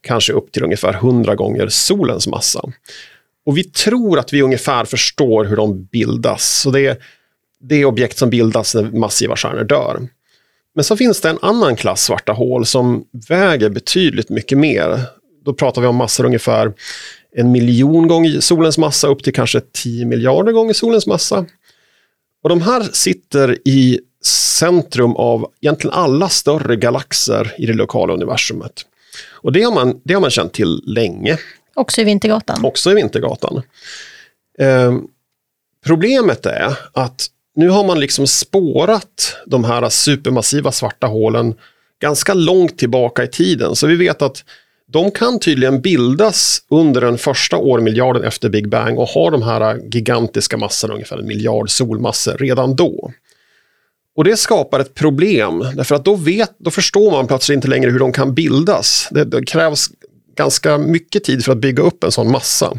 kanske 0.00 0.32
upp 0.32 0.52
till 0.52 0.64
ungefär 0.64 0.94
100 0.94 1.34
gånger 1.34 1.69
solens 1.69 2.26
massa. 2.26 2.72
Och 3.46 3.58
vi 3.58 3.64
tror 3.64 4.19
att 4.19 4.32
vi 4.32 4.42
ungefär 4.42 4.84
förstår 4.84 5.44
hur 5.44 5.56
de 5.56 5.84
bildas. 5.84 6.60
Så 6.62 6.70
det 6.70 6.86
är, 6.86 6.96
det 7.69 7.84
objekt 7.84 8.19
som 8.19 8.31
bildas 8.31 8.75
när 8.75 8.82
massiva 8.82 9.37
stjärnor 9.37 9.64
dör. 9.64 10.08
Men 10.75 10.84
så 10.84 10.96
finns 10.96 11.20
det 11.20 11.31
en 11.31 11.38
annan 11.43 11.76
klass 11.76 12.05
svarta 12.05 12.32
hål 12.32 12.66
som 12.66 13.05
väger 13.28 13.69
betydligt 13.69 14.28
mycket 14.28 14.58
mer. 14.58 15.00
Då 15.44 15.55
pratar 15.55 15.82
vi 15.82 15.88
om 15.88 15.96
massor 15.96 16.25
ungefär 16.25 16.72
en 17.37 17.52
miljon 17.52 18.08
gånger 18.08 18.40
solens 18.40 18.78
massa 18.78 19.08
upp 19.08 19.22
till 19.22 19.34
kanske 19.34 19.61
10 19.72 20.06
miljarder 20.06 20.52
gånger 20.52 20.72
solens 20.72 21.06
massa. 21.06 21.46
Och 22.43 22.49
de 22.49 22.62
här 22.62 22.82
sitter 22.93 23.58
i 23.64 24.00
centrum 24.25 25.17
av 25.17 25.50
egentligen 25.60 25.94
alla 25.94 26.28
större 26.28 26.76
galaxer 26.76 27.55
i 27.58 27.67
det 27.67 27.72
lokala 27.72 28.12
universumet. 28.12 28.72
Och 29.31 29.52
det 29.52 29.62
har 29.62 29.75
man, 29.75 30.00
det 30.05 30.14
har 30.14 30.20
man 30.20 30.31
känt 30.31 30.52
till 30.52 30.82
länge. 30.87 31.38
Också 31.75 32.00
i 32.00 32.05
Vintergatan? 32.05 32.64
Också 32.64 32.91
i 32.91 32.94
Vintergatan. 32.94 33.62
Eh, 34.58 34.94
problemet 35.86 36.46
är 36.46 36.79
att 36.93 37.27
nu 37.56 37.69
har 37.69 37.84
man 37.84 38.01
liksom 38.01 38.27
spårat 38.27 39.37
de 39.46 39.65
här 39.65 39.89
supermassiva 39.89 40.73
svarta 40.73 41.06
hålen 41.06 41.55
ganska 42.01 42.34
långt 42.34 42.79
tillbaka 42.79 43.25
i 43.25 43.29
tiden. 43.29 43.77
Så 43.77 43.87
vi 43.87 43.96
vet 43.96 44.23
att 44.23 44.44
de 44.87 45.11
kan 45.11 45.41
tydligen 45.41 45.81
bildas 45.81 46.63
under 46.70 47.01
den 47.01 47.19
första 47.19 47.56
årmiljarden 47.56 48.25
efter 48.25 48.49
Big 48.49 48.69
Bang 48.69 48.99
och 48.99 49.08
har 49.08 49.31
de 49.31 49.43
här 49.43 49.81
gigantiska 49.93 50.56
massorna, 50.56 50.94
ungefär 50.94 51.19
en 51.19 51.27
miljard 51.27 51.70
solmassor, 51.70 52.37
redan 52.39 52.77
då. 52.77 53.13
Och 54.17 54.25
det 54.25 54.37
skapar 54.37 54.81
ett 54.81 54.94
problem, 54.94 55.58
därför 55.75 55.94
att 55.94 56.05
då, 56.05 56.15
vet, 56.15 56.58
då 56.58 56.70
förstår 56.70 57.11
man 57.11 57.27
plötsligt 57.27 57.56
inte 57.56 57.69
längre 57.69 57.91
hur 57.91 57.99
de 57.99 58.13
kan 58.13 58.34
bildas. 58.34 59.08
Det, 59.11 59.25
det 59.25 59.46
krävs 59.46 59.87
ganska 60.37 60.79
mycket 60.79 61.25
tid 61.25 61.44
för 61.44 61.53
att 61.53 61.58
bygga 61.58 61.82
upp 61.82 62.05
en 62.05 62.13
sån 62.13 62.31
massa. 62.31 62.73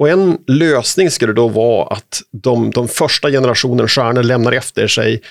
Och 0.00 0.08
en 0.08 0.38
lösning 0.46 1.10
skulle 1.10 1.32
då 1.32 1.48
vara 1.48 1.94
att 1.94 2.22
de, 2.30 2.70
de 2.70 2.88
första 2.88 3.30
generationen 3.30 3.88
stjärnor 3.88 4.22
lämnar 4.22 4.52
efter 4.52 4.88
sig 4.88 5.22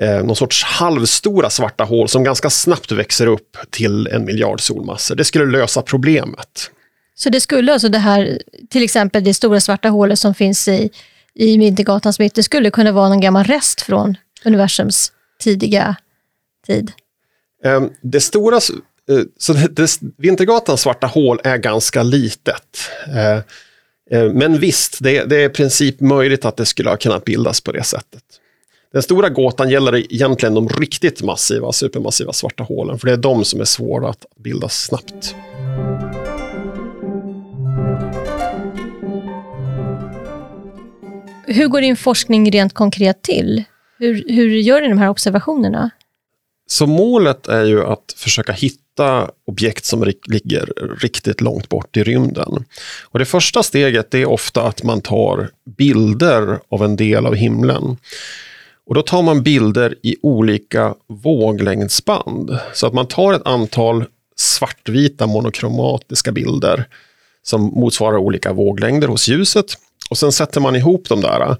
eh, 0.00 0.24
någon 0.24 0.36
sorts 0.36 0.64
halvstora 0.64 1.50
svarta 1.50 1.84
hål 1.84 2.08
som 2.08 2.24
ganska 2.24 2.50
snabbt 2.50 2.92
växer 2.92 3.26
upp 3.26 3.56
till 3.70 4.06
en 4.06 4.24
miljard 4.24 4.60
solmassor. 4.60 5.14
Det 5.14 5.24
skulle 5.24 5.58
lösa 5.58 5.82
problemet. 5.82 6.70
Så 7.14 7.30
det 7.30 7.40
skulle 7.40 7.72
alltså 7.72 7.88
det 7.88 7.98
här, 7.98 8.42
till 8.70 8.82
exempel 8.82 9.24
det 9.24 9.34
stora 9.34 9.60
svarta 9.60 9.88
hålet 9.88 10.18
som 10.18 10.34
finns 10.34 10.68
i, 10.68 10.90
i 11.34 11.56
Vintergatans 11.56 12.18
mitt, 12.18 12.34
det 12.34 12.42
skulle 12.42 12.70
kunna 12.70 12.92
vara 12.92 13.08
någon 13.08 13.20
gammal 13.20 13.44
rest 13.44 13.80
från 13.80 14.16
universums 14.44 15.12
tidiga 15.40 15.96
tid? 16.66 16.92
Eh, 17.64 17.82
det 18.02 18.20
stora, 18.20 18.56
eh, 18.56 19.24
så 19.38 19.52
det, 19.52 19.68
det, 19.68 19.98
Vintergatans 20.18 20.80
svarta 20.80 21.06
hål 21.06 21.40
är 21.44 21.56
ganska 21.56 22.02
litet. 22.02 22.78
Eh, 23.06 23.42
Eh, 24.10 24.32
men 24.32 24.58
visst, 24.58 24.98
det, 25.00 25.24
det 25.24 25.36
är 25.36 25.46
i 25.46 25.52
princip 25.52 26.00
möjligt 26.00 26.44
att 26.44 26.56
det 26.56 26.66
skulle 26.66 26.90
ha 26.90 26.96
kunnat 26.96 27.24
bildas 27.24 27.60
på 27.60 27.72
det 27.72 27.82
sättet. 27.82 28.22
Den 28.92 29.02
stora 29.02 29.28
gåtan 29.28 29.70
gäller 29.70 30.12
egentligen 30.14 30.54
de 30.54 30.68
riktigt 30.68 31.22
massiva, 31.22 31.72
supermassiva 31.72 32.32
svarta 32.32 32.62
hålen, 32.62 32.98
för 32.98 33.06
det 33.06 33.12
är 33.12 33.16
de 33.16 33.44
som 33.44 33.60
är 33.60 33.64
svåra 33.64 34.08
att 34.08 34.26
bilda 34.44 34.68
snabbt. 34.68 35.34
Hur 41.46 41.68
går 41.68 41.80
din 41.80 41.96
forskning 41.96 42.50
rent 42.50 42.74
konkret 42.74 43.22
till? 43.22 43.64
Hur, 43.98 44.24
hur 44.28 44.48
gör 44.48 44.80
ni 44.80 44.88
de 44.88 44.98
här 44.98 45.08
observationerna? 45.08 45.90
Så 46.72 46.86
målet 46.86 47.48
är 47.48 47.64
ju 47.64 47.84
att 47.84 48.14
försöka 48.16 48.52
hitta 48.52 49.30
objekt 49.46 49.84
som 49.84 50.04
ligger 50.26 50.72
riktigt 51.00 51.40
långt 51.40 51.68
bort 51.68 51.96
i 51.96 52.02
rymden. 52.02 52.64
Och 53.02 53.18
det 53.18 53.24
första 53.24 53.62
steget 53.62 54.14
är 54.14 54.26
ofta 54.26 54.62
att 54.62 54.82
man 54.82 55.00
tar 55.00 55.50
bilder 55.76 56.58
av 56.68 56.84
en 56.84 56.96
del 56.96 57.26
av 57.26 57.34
himlen. 57.34 57.96
Och 58.86 58.94
då 58.94 59.02
tar 59.02 59.22
man 59.22 59.42
bilder 59.42 59.94
i 60.02 60.16
olika 60.22 60.94
våglängdsband. 61.08 62.58
Så 62.74 62.86
att 62.86 62.92
man 62.92 63.06
tar 63.06 63.32
ett 63.32 63.46
antal 63.46 64.04
svartvita 64.36 65.26
monokromatiska 65.26 66.32
bilder 66.32 66.84
som 67.42 67.62
motsvarar 67.62 68.16
olika 68.16 68.52
våglängder 68.52 69.08
hos 69.08 69.28
ljuset. 69.28 69.66
Och 70.10 70.18
sen 70.18 70.32
sätter 70.32 70.60
man 70.60 70.76
ihop 70.76 71.08
de 71.08 71.20
där. 71.20 71.56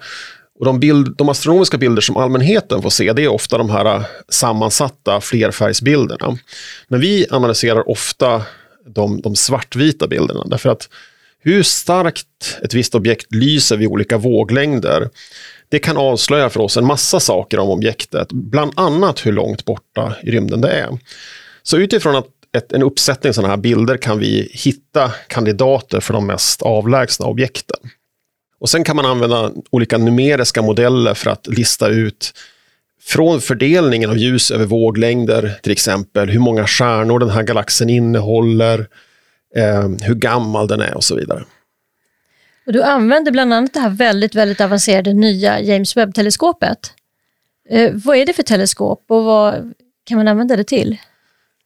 Och 0.59 0.65
de, 0.65 0.81
bild, 0.81 1.17
de 1.17 1.29
astronomiska 1.29 1.79
bilder 1.79 2.03
som 2.03 2.17
allmänheten 2.17 2.83
får 2.83 2.91
se, 2.91 3.13
det 3.13 3.23
är 3.25 3.29
ofta 3.29 3.59
de 3.59 3.71
här 3.71 3.85
äh, 3.85 4.05
sammansatta 4.29 5.21
flerfärgsbilderna. 5.21 6.39
Men 6.89 7.01
vi 7.01 7.27
analyserar 7.31 7.91
ofta 7.91 8.43
de, 8.87 9.21
de 9.21 9.37
svartvita 9.37 10.07
bilderna, 10.09 10.45
därför 10.47 10.71
att 10.71 10.89
hur 11.45 11.63
starkt 11.63 12.59
ett 12.63 12.75
visst 12.75 12.95
objekt 12.95 13.35
lyser 13.35 13.77
vid 13.77 13.89
olika 13.89 14.19
våglängder, 14.19 15.09
det 15.69 15.79
kan 15.79 15.97
avslöja 15.97 16.51
för 16.51 16.61
oss 16.61 16.77
en 16.77 16.87
massa 16.87 17.21
saker 17.21 17.59
om 17.59 17.69
objektet, 17.69 18.33
bland 18.33 18.73
annat 18.77 19.27
hur 19.27 19.33
långt 19.33 19.65
borta 19.65 20.17
i 20.23 20.31
rymden 20.31 20.61
det 20.61 20.71
är. 20.71 20.99
Så 21.63 21.77
utifrån 21.77 22.17
att 22.17 22.27
ett, 22.57 22.73
en 22.73 22.83
uppsättning 22.83 23.33
sådana 23.33 23.49
här 23.49 23.57
bilder 23.57 23.97
kan 23.97 24.19
vi 24.19 24.51
hitta 24.53 25.13
kandidater 25.29 26.01
för 26.01 26.15
de 26.15 26.27
mest 26.27 26.63
avlägsna 26.63 27.27
objekten. 27.27 27.79
Och 28.63 28.71
sen 28.71 28.85
kan 28.85 28.97
man 28.97 29.07
använda 29.07 29.53
olika 29.71 29.99
numeriska 29.99 30.63
modeller 30.63 31.15
för 31.15 31.31
att 31.31 31.47
lista 31.47 31.89
ut 31.89 32.33
från 33.01 33.41
fördelningen 33.41 34.11
av 34.11 34.19
ljus 34.19 34.51
över 34.51 34.65
våglängder, 34.65 35.59
till 35.63 35.73
exempel 35.73 36.31
hur 36.31 36.39
många 36.39 36.67
stjärnor 36.67 37.19
den 37.19 37.31
här 37.31 37.43
galaxen 37.43 37.91
innehåller, 37.91 38.87
eh, 39.57 39.89
hur 40.03 40.15
gammal 40.15 40.69
den 40.69 40.81
är 40.81 40.97
och 40.97 41.05
så 41.05 41.17
vidare. 41.17 41.45
Och 42.67 42.73
du 42.73 42.83
använder 42.83 43.33
bland 43.33 43.55
annat 43.55 43.75
det 43.75 43.81
här 43.81 43.91
väldigt, 43.91 44.35
väldigt 44.35 44.61
avancerade 44.61 45.13
nya 45.13 45.61
James 45.61 45.97
Webb-teleskopet. 45.97 46.93
Eh, 47.69 47.91
vad 47.93 48.17
är 48.17 48.27
det 48.27 48.33
för 48.33 48.43
teleskop 48.43 49.05
och 49.09 49.25
vad 49.25 49.73
kan 50.05 50.19
man 50.19 50.29
använda 50.29 50.57
det 50.57 50.65
till? 50.65 50.99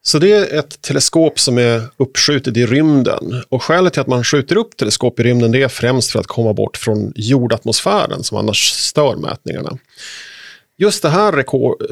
Så 0.06 0.18
det 0.18 0.32
är 0.32 0.58
ett 0.58 0.82
teleskop 0.82 1.40
som 1.40 1.58
är 1.58 1.82
uppskjutet 1.96 2.56
i 2.56 2.66
rymden. 2.66 3.42
Och 3.48 3.62
skälet 3.62 3.92
till 3.92 4.00
att 4.00 4.06
man 4.06 4.25
skjuter 4.25 4.56
upp 4.56 4.76
teleskop 4.76 5.20
i 5.20 5.22
rymden 5.22 5.52
det 5.52 5.62
är 5.62 5.68
främst 5.68 6.10
för 6.10 6.20
att 6.20 6.26
komma 6.26 6.52
bort 6.52 6.76
från 6.76 7.12
jordatmosfären 7.16 8.22
som 8.22 8.38
annars 8.38 8.70
stör 8.70 9.16
mätningarna. 9.16 9.78
Just 10.78 11.02
det 11.02 11.08
här 11.08 11.32
rekord, 11.32 11.82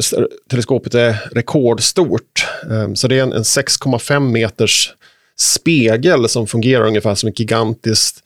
teleskopet 0.51 0.95
är 0.95 1.17
rekordstort. 1.33 2.47
Ehm, 2.71 2.97
så 2.97 3.09
det 3.09 3.19
är 3.19 3.23
en, 3.23 3.33
en 3.33 3.43
6,5 3.43 4.21
meters 4.21 4.95
spegel 5.39 6.29
som 6.29 6.47
fungerar 6.47 6.87
ungefär 6.87 7.15
som 7.15 7.29
ett 7.29 7.39
gigantiskt 7.39 8.23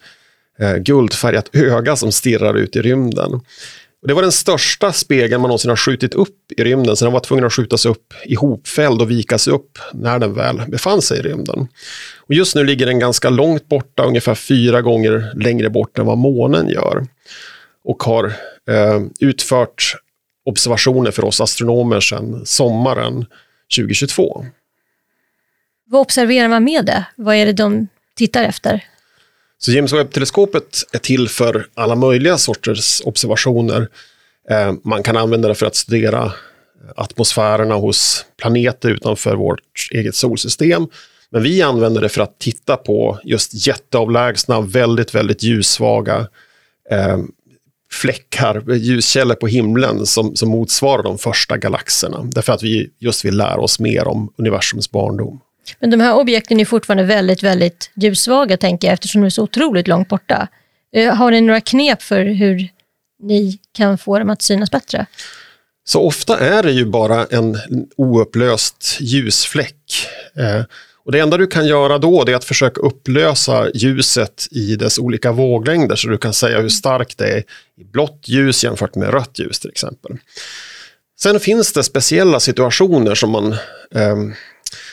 eh, 0.59 0.75
guldfärgat 0.75 1.49
öga 1.55 1.95
som 1.95 2.11
stirrar 2.11 2.57
ut 2.57 2.75
i 2.75 2.81
rymden. 2.81 3.41
Det 4.01 4.13
var 4.13 4.21
den 4.21 4.31
största 4.31 4.93
spegeln 4.93 5.41
man 5.41 5.49
någonsin 5.49 5.69
har 5.69 5.75
skjutit 5.75 6.13
upp 6.13 6.51
i 6.57 6.63
rymden, 6.63 6.95
så 6.95 7.05
den 7.05 7.13
var 7.13 7.19
tvungen 7.19 7.45
att 7.45 7.53
skjutas 7.53 7.85
upp 7.85 8.13
ihopfälld 8.25 9.01
och 9.01 9.11
vikas 9.11 9.47
upp 9.47 9.79
när 9.93 10.19
den 10.19 10.33
väl 10.33 10.61
befann 10.67 11.01
sig 11.01 11.19
i 11.19 11.21
rymden. 11.21 11.67
Och 12.17 12.33
just 12.33 12.55
nu 12.55 12.63
ligger 12.63 12.85
den 12.85 12.99
ganska 12.99 13.29
långt 13.29 13.67
borta, 13.67 14.03
ungefär 14.03 14.35
fyra 14.35 14.81
gånger 14.81 15.31
längre 15.35 15.69
bort 15.69 15.97
än 15.97 16.05
vad 16.05 16.17
månen 16.17 16.69
gör. 16.69 17.05
Och 17.83 18.03
har 18.03 18.25
eh, 18.69 19.01
utfört 19.19 19.95
observationer 20.45 21.11
för 21.11 21.25
oss 21.25 21.41
astronomer 21.41 21.99
sedan 21.99 22.45
sommaren 22.45 23.25
2022. 23.77 24.45
Vad 25.85 26.01
observerar 26.01 26.47
man 26.47 26.63
med 26.63 26.85
det? 26.85 27.05
Vad 27.15 27.35
är 27.35 27.45
det 27.45 27.53
de 27.53 27.87
tittar 28.15 28.43
efter? 28.43 28.83
Så 29.59 29.71
James 29.71 29.93
Webb-teleskopet 29.93 30.83
är 30.91 30.99
till 30.99 31.29
för 31.29 31.67
alla 31.73 31.95
möjliga 31.95 32.37
sorters 32.37 33.01
observationer. 33.05 33.87
Eh, 34.49 34.73
man 34.83 35.03
kan 35.03 35.17
använda 35.17 35.47
det 35.47 35.55
för 35.55 35.65
att 35.65 35.75
studera 35.75 36.33
atmosfärerna 36.95 37.75
hos 37.75 38.25
planeter 38.37 38.89
utanför 38.89 39.35
vårt 39.35 39.89
eget 39.91 40.15
solsystem. 40.15 40.87
Men 41.29 41.43
vi 41.43 41.61
använder 41.61 42.01
det 42.01 42.09
för 42.09 42.21
att 42.21 42.39
titta 42.39 42.77
på 42.77 43.19
just 43.23 43.67
jätteavlägsna, 43.67 44.61
väldigt, 44.61 45.15
väldigt 45.15 45.43
ljussvaga 45.43 46.27
eh, 46.91 47.17
fläckar, 47.91 48.73
ljuskällor 48.73 49.35
på 49.35 49.47
himlen 49.47 50.05
som, 50.05 50.35
som 50.35 50.49
motsvarar 50.49 51.03
de 51.03 51.17
första 51.17 51.57
galaxerna. 51.57 52.23
Därför 52.23 52.53
att 52.53 52.63
vi 52.63 52.89
just 52.99 53.25
vill 53.25 53.37
lära 53.37 53.59
oss 53.59 53.79
mer 53.79 54.07
om 54.07 54.33
universums 54.37 54.91
barndom. 54.91 55.41
Men 55.79 55.89
de 55.89 55.99
här 55.99 56.15
objekten 56.15 56.59
är 56.59 56.65
fortfarande 56.65 57.03
väldigt, 57.03 57.43
väldigt 57.43 57.91
ljussvaga 57.95 58.57
tänker 58.57 58.87
jag 58.87 58.93
eftersom 58.93 59.21
de 59.21 59.25
är 59.25 59.29
så 59.29 59.43
otroligt 59.43 59.87
långt 59.87 60.09
borta. 60.09 60.47
Eh, 60.95 61.15
har 61.15 61.31
ni 61.31 61.41
några 61.41 61.61
knep 61.61 62.01
för 62.01 62.25
hur 62.25 62.69
ni 63.23 63.59
kan 63.71 63.97
få 63.97 64.19
dem 64.19 64.29
att 64.29 64.41
synas 64.41 64.71
bättre? 64.71 65.05
Så 65.83 66.01
ofta 66.01 66.39
är 66.39 66.63
det 66.63 66.71
ju 66.71 66.85
bara 66.85 67.25
en 67.25 67.57
oupplöst 67.97 68.97
ljusfläck. 68.99 70.07
Eh, 70.35 70.63
och 71.05 71.11
det 71.11 71.19
enda 71.19 71.37
du 71.37 71.47
kan 71.47 71.67
göra 71.67 71.97
då 71.97 72.21
är 72.21 72.35
att 72.35 72.45
försöka 72.45 72.81
upplösa 72.81 73.69
ljuset 73.73 74.47
i 74.51 74.75
dess 74.75 74.99
olika 74.99 75.31
våglängder 75.31 75.95
så 75.95 76.07
du 76.07 76.17
kan 76.17 76.33
säga 76.33 76.59
hur 76.61 76.69
starkt 76.69 77.17
det 77.17 77.27
är 77.27 77.43
i 77.77 77.83
blått 77.83 78.23
ljus 78.25 78.63
jämfört 78.63 78.95
med 78.95 79.13
rött 79.13 79.39
ljus 79.39 79.59
till 79.59 79.69
exempel. 79.69 80.17
Sen 81.19 81.39
finns 81.39 81.73
det 81.73 81.83
speciella 81.83 82.39
situationer 82.39 83.15
som 83.15 83.31
man 83.31 83.51
eh, 83.95 84.17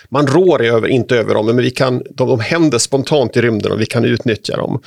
man 0.08 0.26
rår 0.26 0.62
över, 0.62 0.88
inte 0.88 1.16
över 1.16 1.34
dem, 1.34 1.46
men 1.46 1.56
vi 1.56 1.70
kan, 1.70 2.02
de, 2.10 2.28
de 2.28 2.40
händer 2.40 2.78
spontant 2.78 3.36
i 3.36 3.40
rymden 3.40 3.72
och 3.72 3.80
vi 3.80 3.86
kan 3.86 4.04
utnyttja 4.04 4.56
dem. 4.56 4.80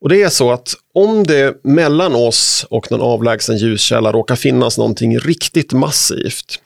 Och 0.00 0.08
det 0.08 0.22
är 0.22 0.28
så 0.28 0.52
att 0.52 0.74
om 0.94 1.26
det 1.26 1.64
mellan 1.64 2.14
oss 2.14 2.66
och 2.70 2.90
någon 2.90 3.00
avlägsen 3.00 3.56
ljuskälla 3.56 4.12
råkar 4.12 4.36
finnas 4.36 4.78
någonting 4.78 5.18
riktigt 5.18 5.72
massivt, 5.72 6.60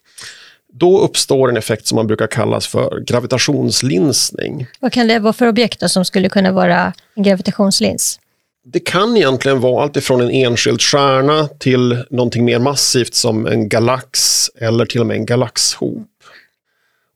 då 0.72 1.00
uppstår 1.00 1.48
en 1.48 1.56
effekt 1.56 1.86
som 1.86 1.96
man 1.96 2.06
brukar 2.06 2.26
kallas 2.26 2.66
för 2.66 3.00
gravitationslinsning. 3.06 4.66
Vad 4.80 4.92
kan 4.92 5.08
det 5.08 5.18
vara 5.18 5.32
för 5.32 5.48
objekt 5.48 5.90
som 5.90 6.04
skulle 6.04 6.28
kunna 6.28 6.52
vara 6.52 6.92
en 7.14 7.22
gravitationslins? 7.22 8.20
Det 8.66 8.80
kan 8.80 9.16
egentligen 9.16 9.60
vara 9.60 9.82
alltifrån 9.82 10.20
en 10.20 10.30
enskild 10.30 10.82
stjärna 10.82 11.48
till 11.58 12.04
någonting 12.10 12.44
mer 12.44 12.58
massivt 12.58 13.14
som 13.14 13.46
en 13.46 13.68
galax 13.68 14.48
eller 14.60 14.86
till 14.86 15.00
och 15.00 15.06
med 15.06 15.16
en 15.16 15.26
galaxhop. 15.26 16.08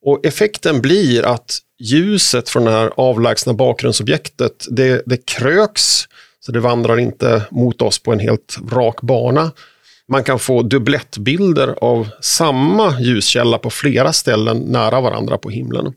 Och 0.03 0.27
effekten 0.27 0.81
blir 0.81 1.27
att 1.27 1.59
ljuset 1.81 2.49
från 2.49 2.65
det 2.65 2.71
här 2.71 2.93
avlägsna 2.97 3.53
bakgrundsobjektet, 3.53 4.67
det, 4.71 5.03
det 5.07 5.27
kröks, 5.27 6.09
så 6.41 6.53
det 6.53 6.61
vandrar 6.61 6.99
inte 6.99 7.43
mot 7.51 7.83
oss 7.83 8.03
på 8.03 8.13
en 8.13 8.19
helt 8.19 8.59
rak 8.73 9.01
bana. 9.03 9.53
Man 10.09 10.25
kan 10.25 10.39
få 10.39 10.63
dubblettbilder 10.63 11.75
av 11.81 12.09
samma 12.21 13.01
ljuskälla 13.01 13.59
på 13.59 13.71
flera 13.71 14.13
ställen 14.13 14.59
nära 14.59 15.01
varandra 15.01 15.39
på 15.39 15.51
himlen. 15.51 15.93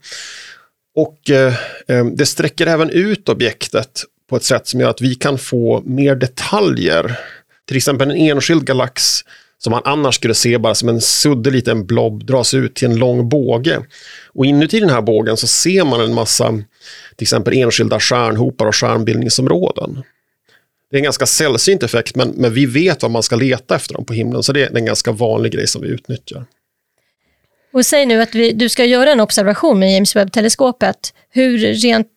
Och 0.96 1.30
eh, 1.30 1.54
eh 1.88 2.06
det 2.06 2.26
sträcker 2.26 2.68
även 2.68 2.90
ut 2.90 3.30
objektet 3.30 4.04
på 4.30 4.36
ett 4.36 4.44
sätt 4.44 4.68
som 4.68 4.80
gör 4.80 4.90
att 4.90 5.02
vi 5.02 5.16
kan 5.16 5.38
få 5.38 5.82
mer 5.86 6.16
detaljer. 6.16 7.20
Till 7.68 7.78
exempel 7.78 8.12
en 8.12 8.18
enskild 8.18 8.66
galax 8.66 9.22
som 9.64 9.72
man 9.72 9.82
annars 9.86 10.16
skulle 10.16 10.34
se 10.34 10.58
bara 10.58 10.76
som 10.76 10.90
en 10.90 11.02
suddig 11.02 11.52
liten 11.52 11.86
blob 11.86 12.26
dras 12.26 12.54
ut 12.54 12.76
till 12.76 12.88
en 12.88 12.96
lång 12.96 13.30
båge. 13.30 13.80
Och 14.28 14.46
inuti 14.46 14.80
den 14.80 14.90
här 14.90 15.02
bågen 15.02 15.38
så 15.38 15.48
ser 15.48 15.86
man 15.86 16.02
en 16.02 16.14
massa 16.14 16.52
till 17.16 17.26
exempel 17.26 17.58
enskilda 17.58 18.00
stjärnhopar 18.00 18.66
och 18.66 18.76
stjärnbildningsområden. 18.76 20.04
Det 20.90 20.96
är 20.96 20.98
en 20.98 21.04
ganska 21.04 21.26
sällsynt 21.26 21.84
effekt 21.84 22.16
men, 22.16 22.30
men 22.30 22.54
vi 22.54 22.66
vet 22.66 23.02
vad 23.02 23.12
man 23.12 23.24
ska 23.24 23.36
leta 23.36 23.76
efter 23.76 23.94
dem 23.94 24.06
på 24.06 24.14
himlen 24.14 24.44
så 24.44 24.54
det 24.54 24.64
är 24.64 24.78
en 24.78 24.86
ganska 24.86 25.12
vanlig 25.12 25.52
grej 25.52 25.68
som 25.68 25.82
vi 25.82 25.88
utnyttjar. 25.88 26.46
Och 27.74 27.86
säg 27.86 28.06
nu 28.06 28.22
att 28.22 28.36
vi, 28.36 28.52
du 28.52 28.70
ska 28.70 28.86
göra 28.86 29.12
en 29.12 29.20
observation 29.20 29.80
med 29.80 29.94
James 29.94 30.16
Webb-teleskopet. 30.16 31.14
Hur 31.30 31.58
rent 31.58 32.08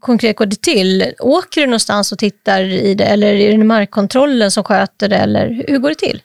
konkret 0.00 0.36
går 0.36 0.46
det 0.46 0.62
till? 0.62 1.12
Åker 1.18 1.60
du 1.60 1.66
någonstans 1.66 2.12
och 2.12 2.18
tittar 2.18 2.62
i 2.62 2.94
det 2.94 3.04
eller 3.04 3.34
är 3.34 3.58
det 3.58 3.64
markkontrollen 3.64 4.50
som 4.50 4.64
sköter 4.64 5.08
det 5.08 5.16
eller 5.16 5.64
hur 5.68 5.78
går 5.78 5.88
det 5.88 5.94
till? 5.94 6.22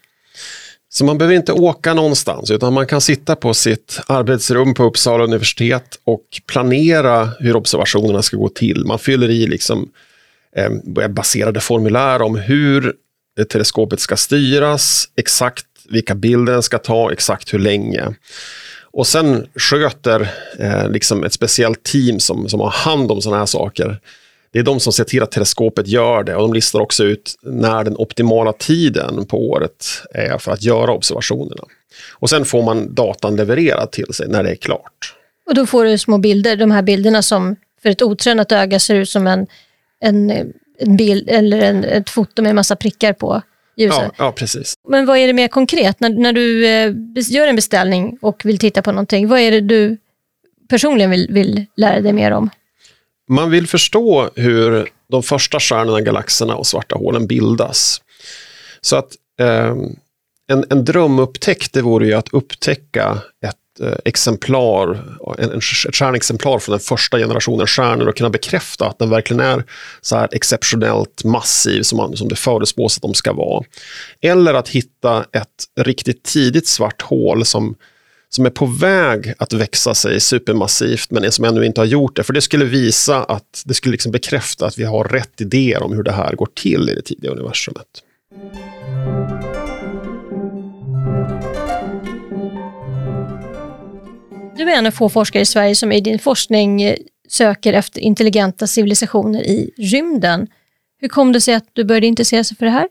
Så 0.92 1.06
man 1.06 1.18
behöver 1.18 1.36
inte 1.36 1.54
åka 1.54 1.94
någonstans 1.94 2.52
utan 2.52 2.74
man 2.74 2.88
kan 2.88 3.02
sitta 3.02 3.36
på 3.36 3.54
sitt 3.54 4.00
arbetsrum 4.08 4.74
på 4.74 4.84
Uppsala 4.84 5.24
universitet 5.24 6.00
och 6.04 6.42
planera 6.48 7.30
hur 7.40 7.56
observationerna 7.56 8.22
ska 8.22 8.38
gå 8.38 8.50
till. 8.50 8.86
Man 8.86 9.00
fyller 9.00 9.30
i 9.30 9.48
liksom, 9.48 9.90
eh, 10.56 11.08
baserade 11.08 11.60
formulär 11.60 12.22
om 12.22 12.36
hur 12.36 12.94
teleskopet 13.50 14.00
ska 14.00 14.18
styras, 14.18 15.10
exakt 15.16 15.66
vilka 15.90 16.16
bilder 16.16 16.54
den 16.54 16.64
ska 16.64 16.78
ta, 16.78 17.12
exakt 17.12 17.54
hur 17.54 17.60
länge. 17.60 18.16
Och 18.92 19.08
sen 19.08 19.48
sköter 19.56 20.30
eh, 20.60 20.90
liksom 20.90 21.24
ett 21.24 21.34
speciellt 21.34 21.84
team 21.84 22.20
som, 22.20 22.50
som 22.50 22.60
har 22.60 22.70
hand 22.70 23.12
om 23.12 23.22
sådana 23.22 23.40
här 23.40 23.46
saker 23.46 24.00
det 24.52 24.60
är 24.60 24.64
de 24.64 24.80
som 24.80 24.94
ser 24.94 25.04
till 25.04 25.24
att 25.24 25.32
teleskopet 25.32 25.88
gör 25.88 26.24
det 26.24 26.36
och 26.36 26.42
de 26.42 26.54
listar 26.54 26.80
också 26.80 27.04
ut 27.04 27.36
när 27.42 27.84
den 27.84 27.98
optimala 27.98 28.54
tiden 28.54 29.26
på 29.26 29.50
året 29.50 29.86
är 30.14 30.38
för 30.38 30.52
att 30.52 30.64
göra 30.64 30.92
observationerna. 30.92 31.64
Och 32.14 32.30
sen 32.30 32.46
får 32.46 32.64
man 32.64 32.94
datan 32.94 33.36
levererad 33.36 33.92
till 33.92 34.14
sig 34.14 34.28
när 34.28 34.44
det 34.44 34.52
är 34.52 34.56
klart. 34.56 35.16
Och 35.46 35.56
då 35.56 35.66
får 35.66 35.86
du 35.86 35.98
små 35.98 36.18
bilder, 36.18 36.56
de 36.56 36.72
här 36.72 36.82
bilderna 36.82 37.22
som 37.22 37.56
för 37.84 37.90
ett 37.90 38.02
otränat 38.02 38.52
öga 38.52 38.80
ser 38.80 38.96
ut 38.96 39.10
som 39.10 39.28
en, 39.28 39.48
en, 40.00 40.32
en 40.80 40.98
bild 40.98 41.30
eller 41.30 41.60
en, 41.60 41.84
ett 41.84 42.10
foto 42.10 42.42
med 42.42 42.50
en 42.50 42.56
massa 42.56 42.76
prickar 42.76 43.14
på 43.14 43.42
ljuset. 43.78 44.02
Ja, 44.02 44.12
ja, 44.18 44.32
precis. 44.32 44.74
Men 44.88 45.06
vad 45.06 45.18
är 45.18 45.28
det 45.28 45.34
mer 45.34 45.48
konkret? 45.48 46.00
När, 46.00 46.10
när 46.10 46.34
du 46.34 46.68
eh, 46.68 46.94
gör 47.16 47.48
en 47.48 47.56
beställning 47.56 48.18
och 48.22 48.46
vill 48.46 48.58
titta 48.58 48.82
på 48.82 48.92
någonting, 48.92 49.28
vad 49.28 49.40
är 49.40 49.52
det 49.52 49.62
du 49.62 49.98
personligen 50.70 51.12
vill, 51.12 51.28
vill 51.30 51.66
lära 51.76 52.02
dig 52.02 52.14
mer 52.14 52.32
om? 52.32 52.50
Man 53.30 53.52
vill 53.52 53.68
förstå 53.68 54.30
hur 54.36 54.90
de 55.12 55.24
första 55.24 55.60
stjärnorna, 55.60 56.02
galaxerna 56.02 56.56
och 56.56 56.68
svarta 56.68 56.96
hålen 56.96 57.28
bildas. 57.28 58.02
Så 58.82 58.96
att 58.96 59.16
eh, 59.40 59.76
en, 60.52 60.66
en 60.70 60.86
drömupptäckt 60.86 61.74
det 61.74 61.82
vore 61.82 62.08
ju 62.08 62.14
att 62.14 62.34
upptäcka 62.34 63.18
ett 63.46 63.86
eh, 63.88 63.98
exemplar, 64.06 64.90
en, 65.38 65.52
en, 65.52 65.58
ett 65.58 65.96
stjärnexemplar 65.96 66.60
från 66.60 66.74
den 66.74 66.80
första 66.80 67.18
generationen 67.18 67.68
stjärnor 67.68 68.08
och 68.08 68.18
kunna 68.18 68.30
bekräfta 68.30 68.88
att 68.88 69.00
den 69.00 69.10
verkligen 69.10 69.40
är 69.40 69.64
så 70.02 70.16
här 70.16 70.30
exceptionellt 70.32 71.24
massiv 71.24 71.82
som, 71.82 71.98
man, 71.98 72.18
som 72.18 72.28
det 72.28 72.36
förutspås 72.36 72.98
att 72.98 73.02
de 73.02 73.14
ska 73.14 73.34
vara. 73.34 73.64
Eller 74.22 74.54
att 74.54 74.70
hitta 74.70 75.26
ett 75.32 75.66
riktigt 75.80 76.24
tidigt 76.24 76.68
svart 76.68 77.02
hål 77.02 77.46
som 77.46 77.76
som 78.30 78.46
är 78.46 78.50
på 78.50 78.66
väg 78.66 79.34
att 79.38 79.54
växa 79.54 79.94
sig 79.94 80.20
supermassivt 80.20 81.12
men 81.12 81.32
som 81.32 81.46
ännu 81.46 81.66
inte 81.66 81.82
har 81.82 81.86
gjort 81.86 82.16
det. 82.16 82.24
För 82.24 82.34
det 82.34 82.42
skulle 82.42 82.66
visa 82.66 83.24
att, 83.24 83.64
det 83.66 83.74
skulle 83.74 83.92
liksom 83.92 84.12
bekräfta 84.12 84.66
att 84.66 84.78
vi 84.78 84.84
har 84.84 85.04
rätt 85.04 85.42
idéer 85.42 85.84
om 85.84 85.94
hur 85.94 86.04
det 86.04 86.12
här 86.12 86.36
går 86.36 86.48
till 86.54 86.90
i 86.90 86.94
det 86.94 87.02
tidiga 87.02 87.32
universumet. 87.32 87.88
Du 94.58 94.72
är 94.72 94.78
en 94.78 94.86
av 94.86 94.92
få 94.92 95.10
forskare 95.10 95.42
i 95.42 95.46
Sverige 95.46 95.76
som 95.76 95.92
i 95.92 96.02
din 96.02 96.20
forskning 96.20 96.82
eh, 96.82 96.96
söker 97.30 97.74
efter 97.74 98.02
intelligenta 98.02 98.68
civilisationer 98.68 99.42
i 99.42 99.72
rymden. 99.78 100.48
Hur 101.02 101.08
kom 101.08 101.32
det 101.32 101.42
sig 101.42 101.54
att 101.54 101.66
du 101.74 101.84
började 101.84 102.08
intressera 102.08 102.44
sig 102.44 102.58
för 102.58 102.66
det 102.66 102.72
här? 102.72 102.88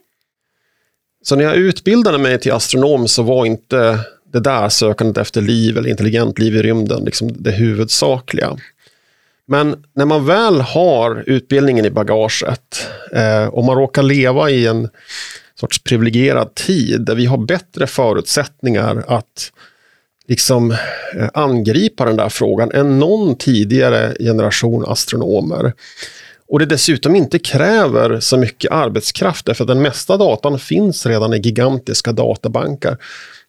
Så 1.23 1.35
när 1.35 1.43
jag 1.43 1.55
utbildade 1.55 2.17
mig 2.17 2.39
till 2.39 2.51
astronom 2.51 3.07
så 3.07 3.23
var 3.23 3.45
inte 3.45 3.99
det 4.31 4.39
där 4.39 4.69
sökandet 4.69 5.17
efter 5.17 5.41
liv 5.41 5.77
eller 5.77 5.89
intelligent 5.89 6.39
liv 6.39 6.55
i 6.55 6.61
rymden 6.61 7.03
liksom 7.05 7.43
det 7.43 7.51
huvudsakliga. 7.51 8.57
Men 9.45 9.83
när 9.93 10.05
man 10.05 10.25
väl 10.25 10.61
har 10.61 11.23
utbildningen 11.27 11.85
i 11.85 11.89
bagaget 11.89 12.87
eh, 13.13 13.45
och 13.45 13.63
man 13.63 13.75
råkar 13.75 14.03
leva 14.03 14.49
i 14.49 14.67
en 14.67 14.89
sorts 15.59 15.83
privilegierad 15.83 16.55
tid 16.55 17.01
där 17.01 17.15
vi 17.15 17.25
har 17.25 17.37
bättre 17.37 17.87
förutsättningar 17.87 19.03
att 19.07 19.51
liksom 20.27 20.71
eh, 21.15 21.29
angripa 21.33 22.05
den 22.05 22.15
där 22.15 22.29
frågan 22.29 22.71
än 22.71 22.99
någon 22.99 23.35
tidigare 23.35 24.15
generation 24.19 24.85
astronomer. 24.87 25.73
Och 26.49 26.59
det 26.59 26.65
dessutom 26.65 27.15
inte 27.15 27.39
kräver 27.39 28.19
så 28.19 28.37
mycket 28.37 28.71
arbetskraft 28.71 29.45
därför 29.45 29.63
att 29.63 29.67
den 29.67 29.81
mesta 29.81 30.17
datan 30.17 30.59
finns 30.59 31.05
redan 31.05 31.33
i 31.33 31.37
gigantiska 31.37 32.11
databanker 32.11 32.97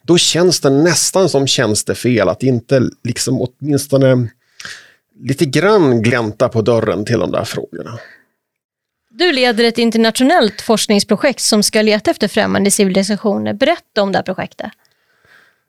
då 0.02 0.18
känns 0.18 0.60
det 0.60 0.70
nästan 0.70 1.28
som 1.28 1.46
tjänstefel 1.46 2.28
att 2.28 2.42
inte 2.42 2.82
liksom 3.04 3.40
åtminstone 3.40 4.28
lite 5.20 5.44
grann 5.44 6.02
glänta 6.02 6.48
på 6.48 6.62
dörren 6.62 7.04
till 7.04 7.18
de 7.18 7.30
där 7.30 7.44
frågorna. 7.44 7.98
Du 9.10 9.32
leder 9.32 9.64
ett 9.64 9.78
internationellt 9.78 10.60
forskningsprojekt 10.60 11.40
som 11.40 11.62
ska 11.62 11.82
leta 11.82 12.10
efter 12.10 12.28
främmande 12.28 12.70
civilisationer. 12.70 13.52
Berätta 13.52 14.02
om 14.02 14.12
det 14.12 14.18
här 14.18 14.22
projektet. 14.22 14.70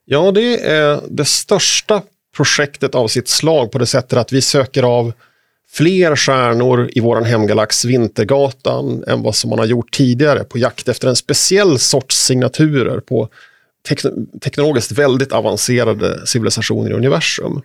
Ja, 0.05 0.31
det 0.31 0.65
är 0.65 1.01
det 1.09 1.25
största 1.25 2.01
projektet 2.35 2.95
av 2.95 3.07
sitt 3.07 3.27
slag 3.27 3.71
på 3.71 3.77
det 3.77 3.85
sättet 3.85 4.19
att 4.19 4.31
vi 4.31 4.41
söker 4.41 4.83
av 4.83 5.13
fler 5.69 6.15
stjärnor 6.15 6.89
i 6.91 7.00
vår 7.00 7.21
hemgalax 7.21 7.85
Vintergatan 7.85 9.03
än 9.07 9.23
vad 9.23 9.35
som 9.35 9.50
man 9.50 9.59
har 9.59 9.65
gjort 9.65 9.91
tidigare 9.91 10.43
på 10.43 10.57
jakt 10.57 10.87
efter 10.87 11.07
en 11.07 11.15
speciell 11.15 11.79
sorts 11.79 12.25
signaturer 12.25 13.00
på 13.00 13.29
teknologiskt 14.41 14.91
väldigt 14.91 15.31
avancerade 15.31 16.27
civilisationer 16.27 16.91
i 16.91 16.94
universum. 16.94 17.61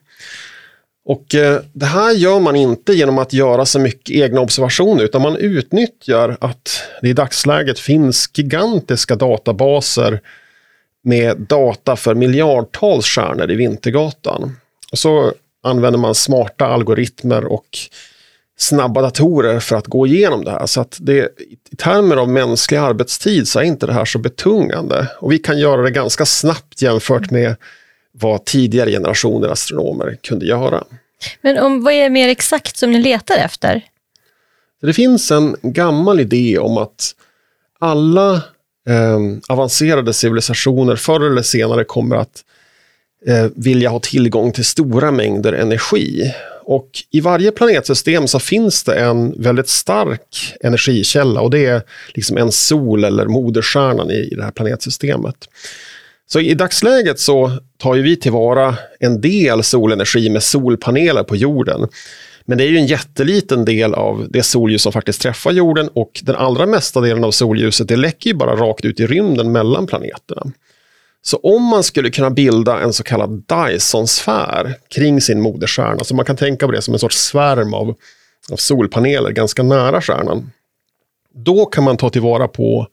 Och 1.05 1.35
eh, 1.35 1.61
det 1.73 1.87
här 1.87 2.13
gör 2.13 2.41
man 2.41 2.57
inte 2.57 2.93
genom 2.93 3.19
att 3.19 3.33
göra 3.33 3.67
så 3.67 3.79
mycket 3.79 4.17
egna 4.17 4.41
observationer 4.41 5.05
utan 5.05 5.23
man 5.23 5.37
utnyttjar 5.37 6.37
att 6.41 6.83
det 7.03 7.09
i 7.09 7.13
dagsläget 7.13 7.79
finns 7.79 8.31
gigantiska 8.35 9.17
databaser 9.17 10.21
med 11.05 11.37
data 11.41 11.97
för 11.97 12.15
miljardtals 12.15 13.07
stjärnor 13.07 13.51
i 13.51 13.55
Vintergatan. 13.55 14.57
Och 14.93 14.99
så 14.99 15.33
använder 15.63 15.99
man 15.99 16.15
smarta 16.15 16.67
algoritmer 16.67 17.45
och 17.45 17.79
snabba 18.59 19.03
datorer 19.03 19.61
för 19.61 19.77
att 19.77 19.87
gå 19.87 20.07
igenom 20.07 20.45
det 20.45 20.51
här. 20.51 20.67
Så 20.67 20.81
att 20.81 20.99
det, 21.01 21.29
i 21.71 21.77
termer 21.77 22.17
av 22.17 22.29
mänsklig 22.29 22.79
arbetstid 22.79 23.49
så 23.49 23.59
är 23.59 23.63
inte 23.63 23.87
det 23.87 23.93
här 23.93 24.05
så 24.05 24.19
betungande. 24.19 25.09
Och 25.19 25.33
vi 25.33 25.39
kan 25.39 25.59
göra 25.59 25.83
det 25.83 25.91
ganska 25.91 26.27
snabbt 26.27 26.83
jämfört 26.83 27.31
med 27.31 27.57
vad 28.13 28.45
tidigare 28.45 28.91
generationer 28.91 29.49
astronomer 29.49 30.19
kunde 30.23 30.47
göra. 30.47 30.85
Men 31.41 31.59
om, 31.59 31.85
vad 31.85 31.93
är 31.93 32.03
det 32.03 32.11
mer 32.11 32.29
exakt 32.29 32.77
som 32.77 32.93
ni 32.93 32.99
letar 32.99 33.37
efter? 33.37 33.83
Det 34.83 34.93
finns 34.93 35.31
en 35.31 35.57
gammal 35.63 36.21
idé 36.21 36.59
om 36.59 36.79
att 36.79 37.15
alla 37.79 38.35
eh, 38.89 39.19
avancerade 39.49 40.13
civilisationer 40.13 40.97
förr 40.97 41.31
eller 41.31 41.43
senare 41.43 41.85
kommer 41.85 42.17
att 42.17 42.45
eh, 43.27 43.47
vilja 43.55 43.89
ha 43.89 44.01
tillgång 44.01 44.53
till 44.53 44.65
stora 44.65 45.11
mängder 45.11 45.53
energi. 45.53 46.33
Och 46.69 46.91
i 47.11 47.21
varje 47.21 47.53
planetsystem 47.53 48.29
så 48.29 48.39
finns 48.39 48.85
det 48.85 48.95
en 48.95 49.43
väldigt 49.43 49.69
stark 49.69 50.55
energikälla 50.61 51.41
och 51.41 51.51
det 51.51 51.67
är 51.67 51.83
liksom 52.15 52.37
en 52.37 52.53
sol 52.53 53.05
eller 53.05 53.27
moderstjärnan 53.27 54.11
i, 54.11 54.35
det 54.37 54.45
här 54.45 54.51
planetsystemet. 54.51 55.37
Så 56.29 56.41
i 56.41 56.55
dagsläget 56.55 57.21
så 57.21 57.51
tar 57.79 57.95
ju 57.95 58.03
vi 58.03 58.17
tillvara 58.17 58.75
en 59.01 59.21
del 59.21 59.63
solenergi 59.63 60.31
med 60.31 60.43
solpaneler 60.43 61.23
på 61.23 61.37
jorden. 61.37 61.89
Men 62.45 62.59
det 62.59 62.65
är 62.65 62.69
ju 62.69 62.79
en 62.79 62.87
jätteliten 62.87 63.65
del 63.65 63.95
av 63.95 64.27
det 64.31 64.43
solljus 64.43 64.83
som 64.83 64.93
faktiskt 64.93 65.21
träffar 65.21 65.53
jorden 65.53 65.89
och 65.89 66.21
den 66.23 66.37
allra 66.37 66.67
mesta 66.67 67.01
delen 67.01 67.25
av 67.25 67.31
solljuset 67.31 67.89
det 67.89 67.97
läcker 67.97 68.31
ju 68.31 68.37
bara 68.37 68.57
rakt 68.57 68.85
ut 68.85 69.01
i 69.01 69.07
rymden 69.07 69.53
mellan 69.53 69.87
planeterna. 69.87 70.53
Så 71.27 71.37
om 71.37 71.63
man 71.63 71.83
skulle 71.83 72.11
kunna 72.11 72.31
bilda 72.31 72.81
en 72.81 72.93
så 72.93 73.03
kallad 73.03 73.45
Dyson-sfär 73.47 74.75
kring 74.89 75.21
sin 75.21 75.41
moderstjärna, 75.41 76.05
så 76.05 76.15
man 76.15 76.25
kan 76.25 76.37
tänka 76.37 76.67
på 76.67 76.73
det 76.73 76.83
som 76.83 76.95
en 76.95 77.01
sorts 77.01 77.19
svärm 77.19 77.75
av, 77.75 77.95
av 78.53 78.57
solpaneler 78.57 79.31
ganska 79.31 79.63
nära 79.63 80.01
stjärnan, 80.01 80.51
då 81.35 81.67
kan 81.67 81.85
man 81.85 81.97
ta 81.97 82.11
tillvara 82.11 82.49
på 82.49 82.87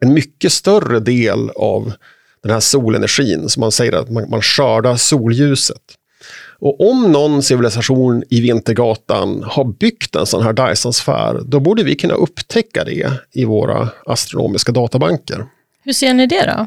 en 0.00 0.14
mycket 0.14 0.52
större 0.52 1.00
del 1.00 1.50
av 1.50 1.92
den 2.42 2.52
här 2.52 2.60
solenergin, 2.60 3.48
som 3.48 3.60
man 3.60 3.72
säger 3.72 3.92
att 3.92 4.10
man, 4.10 4.30
man 4.30 4.42
skördar 4.42 4.96
solljuset. 4.96 5.82
Och 6.58 6.90
om 6.90 7.12
någon 7.12 7.42
civilisation 7.42 8.22
i 8.30 8.40
Vintergatan 8.40 9.42
har 9.46 9.64
byggt 9.64 10.16
en 10.16 10.26
sån 10.26 10.42
här 10.42 10.52
Dyson-sfär, 10.52 11.40
då 11.44 11.60
borde 11.60 11.82
vi 11.82 11.94
kunna 11.94 12.14
upptäcka 12.14 12.84
det 12.84 13.12
i 13.32 13.44
våra 13.44 13.88
astronomiska 14.06 14.72
databanker. 14.72 15.46
Hur 15.84 15.92
ser 15.92 16.14
ni 16.14 16.26
det 16.26 16.46
då? 16.56 16.66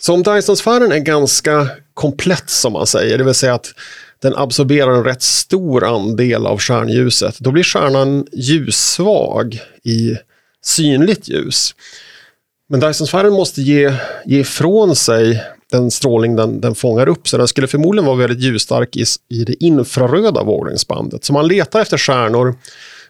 Så 0.00 0.14
om 0.14 0.22
Dyson-sfären 0.22 0.92
är 0.92 0.98
ganska 0.98 1.68
komplett 1.94 2.50
som 2.50 2.72
man 2.72 2.86
säger, 2.86 3.18
det 3.18 3.24
vill 3.24 3.34
säga 3.34 3.54
att 3.54 3.74
den 4.22 4.36
absorberar 4.36 4.92
en 4.92 5.04
rätt 5.04 5.22
stor 5.22 5.84
andel 5.84 6.46
av 6.46 6.58
stjärnljuset, 6.58 7.38
då 7.38 7.50
blir 7.50 7.62
stjärnan 7.62 8.26
ljussvag 8.32 9.60
i 9.84 10.16
synligt 10.62 11.28
ljus. 11.28 11.74
Men 12.68 12.80
Dyson-sfären 12.80 13.32
måste 13.32 13.62
ge, 13.62 13.94
ge 14.24 14.40
ifrån 14.40 14.96
sig 14.96 15.42
den 15.70 15.90
strålning 15.90 16.36
den, 16.36 16.60
den 16.60 16.74
fångar 16.74 17.08
upp, 17.08 17.28
så 17.28 17.38
den 17.38 17.48
skulle 17.48 17.66
förmodligen 17.66 18.06
vara 18.06 18.16
väldigt 18.16 18.40
ljusstark 18.40 18.96
i, 18.96 19.04
i 19.28 19.44
det 19.44 19.64
infraröda 19.64 20.42
våglängdsbandet. 20.42 21.24
Så 21.24 21.32
man 21.32 21.48
letar 21.48 21.80
efter 21.80 21.98
stjärnor 21.98 22.54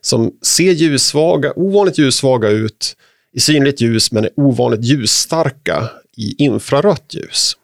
som 0.00 0.32
ser 0.42 0.72
ljussvaga, 0.72 1.52
ovanligt 1.56 1.98
ljussvaga 1.98 2.48
ut 2.48 2.96
i 3.32 3.40
synligt 3.40 3.80
ljus, 3.80 4.12
men 4.12 4.24
är 4.24 4.30
ovanligt 4.36 4.84
ljusstarka 4.84 5.88
i 6.16 6.44
infrarött 6.44 7.14
ljus. 7.14 7.56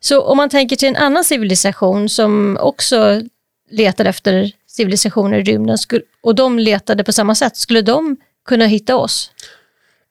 Så 0.00 0.22
om 0.22 0.36
man 0.36 0.48
tänker 0.48 0.76
till 0.76 0.88
en 0.88 0.96
annan 0.96 1.24
civilisation 1.24 2.08
som 2.08 2.58
också 2.60 3.22
letar 3.70 4.04
efter 4.04 4.52
civilisationer 4.66 5.38
i 5.38 5.42
rymden 5.42 5.78
och 6.22 6.34
de 6.34 6.58
letade 6.58 7.04
på 7.04 7.12
samma 7.12 7.34
sätt, 7.34 7.56
skulle 7.56 7.82
de 7.82 8.16
kunna 8.44 8.66
hitta 8.66 8.96
oss? 8.96 9.30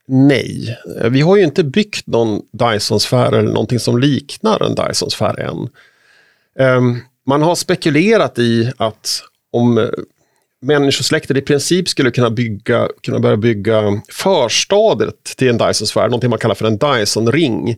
Nej, 0.07 0.77
vi 1.09 1.21
har 1.21 1.37
ju 1.37 1.43
inte 1.43 1.63
byggt 1.63 2.07
någon 2.07 2.41
Dyson-sfär 2.51 3.31
eller 3.31 3.51
någonting 3.51 3.79
som 3.79 3.99
liknar 3.99 4.63
en 4.63 4.75
Dyson-sfär 4.75 5.39
än. 5.39 5.69
Um, 6.77 7.01
man 7.25 7.41
har 7.41 7.55
spekulerat 7.55 8.39
i 8.39 8.71
att 8.77 9.21
om 9.51 9.91
människosläktet 10.61 11.37
i 11.37 11.41
princip 11.41 11.89
skulle 11.89 12.11
kunna, 12.11 12.29
bygga, 12.29 12.89
kunna 13.03 13.19
börja 13.19 13.37
bygga 13.37 14.01
förstadiet 14.09 15.23
till 15.23 15.49
en 15.49 15.57
Dyson-sfär, 15.57 16.03
någonting 16.03 16.29
man 16.29 16.39
kallar 16.39 16.55
för 16.55 16.65
en 16.65 16.77
Dyson-ring, 16.77 17.77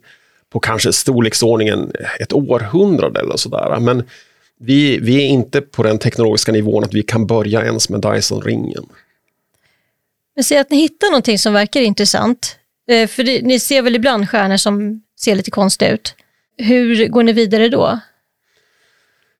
på 0.49 0.59
kanske 0.59 0.93
storleksordningen 0.93 1.91
ett 2.19 2.33
århundrade 2.33 3.19
eller 3.19 3.37
sådär. 3.37 3.79
Men 3.79 4.03
vi, 4.59 4.97
vi 4.97 5.15
är 5.15 5.27
inte 5.27 5.61
på 5.61 5.83
den 5.83 5.99
teknologiska 5.99 6.51
nivån 6.51 6.83
att 6.83 6.93
vi 6.93 7.03
kan 7.03 7.27
börja 7.27 7.65
ens 7.65 7.89
med 7.89 8.01
Dyson-ringen. 8.01 8.85
Men 10.35 10.43
säg 10.43 10.57
att 10.57 10.69
ni 10.69 10.77
hittar 10.77 11.07
någonting 11.07 11.39
som 11.39 11.53
verkar 11.53 11.81
intressant. 11.81 12.57
Eh, 12.89 13.07
för 13.07 13.23
det, 13.23 13.41
ni 13.41 13.59
ser 13.59 13.81
väl 13.81 13.95
ibland 13.95 14.29
stjärnor 14.29 14.57
som 14.57 15.01
ser 15.19 15.35
lite 15.35 15.51
konstiga 15.51 15.91
ut. 15.91 16.15
Hur 16.57 17.07
går 17.07 17.23
ni 17.23 17.33
vidare 17.33 17.69
då? 17.69 17.99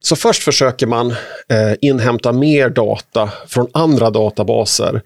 Så 0.06 0.16
först 0.16 0.44
försöker 0.44 0.88
man 0.88 1.12
eh, 1.48 1.74
inhämta 1.82 2.32
mer 2.32 2.70
data 2.70 3.30
från 3.48 3.68
andra 3.74 4.10
databaser. 4.10 5.02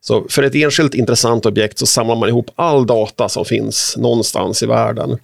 Så 0.00 0.26
för 0.28 0.42
ett 0.42 0.54
enskilt 0.54 0.94
intressant 0.94 1.46
objekt 1.46 1.78
så 1.78 1.86
samlar 1.86 2.16
man 2.16 2.28
ihop 2.28 2.50
all 2.56 2.86
data 2.86 3.28
som 3.28 3.44
finns 3.44 3.96
någonstans 3.96 4.62
i 4.62 4.66
världen 4.66 5.18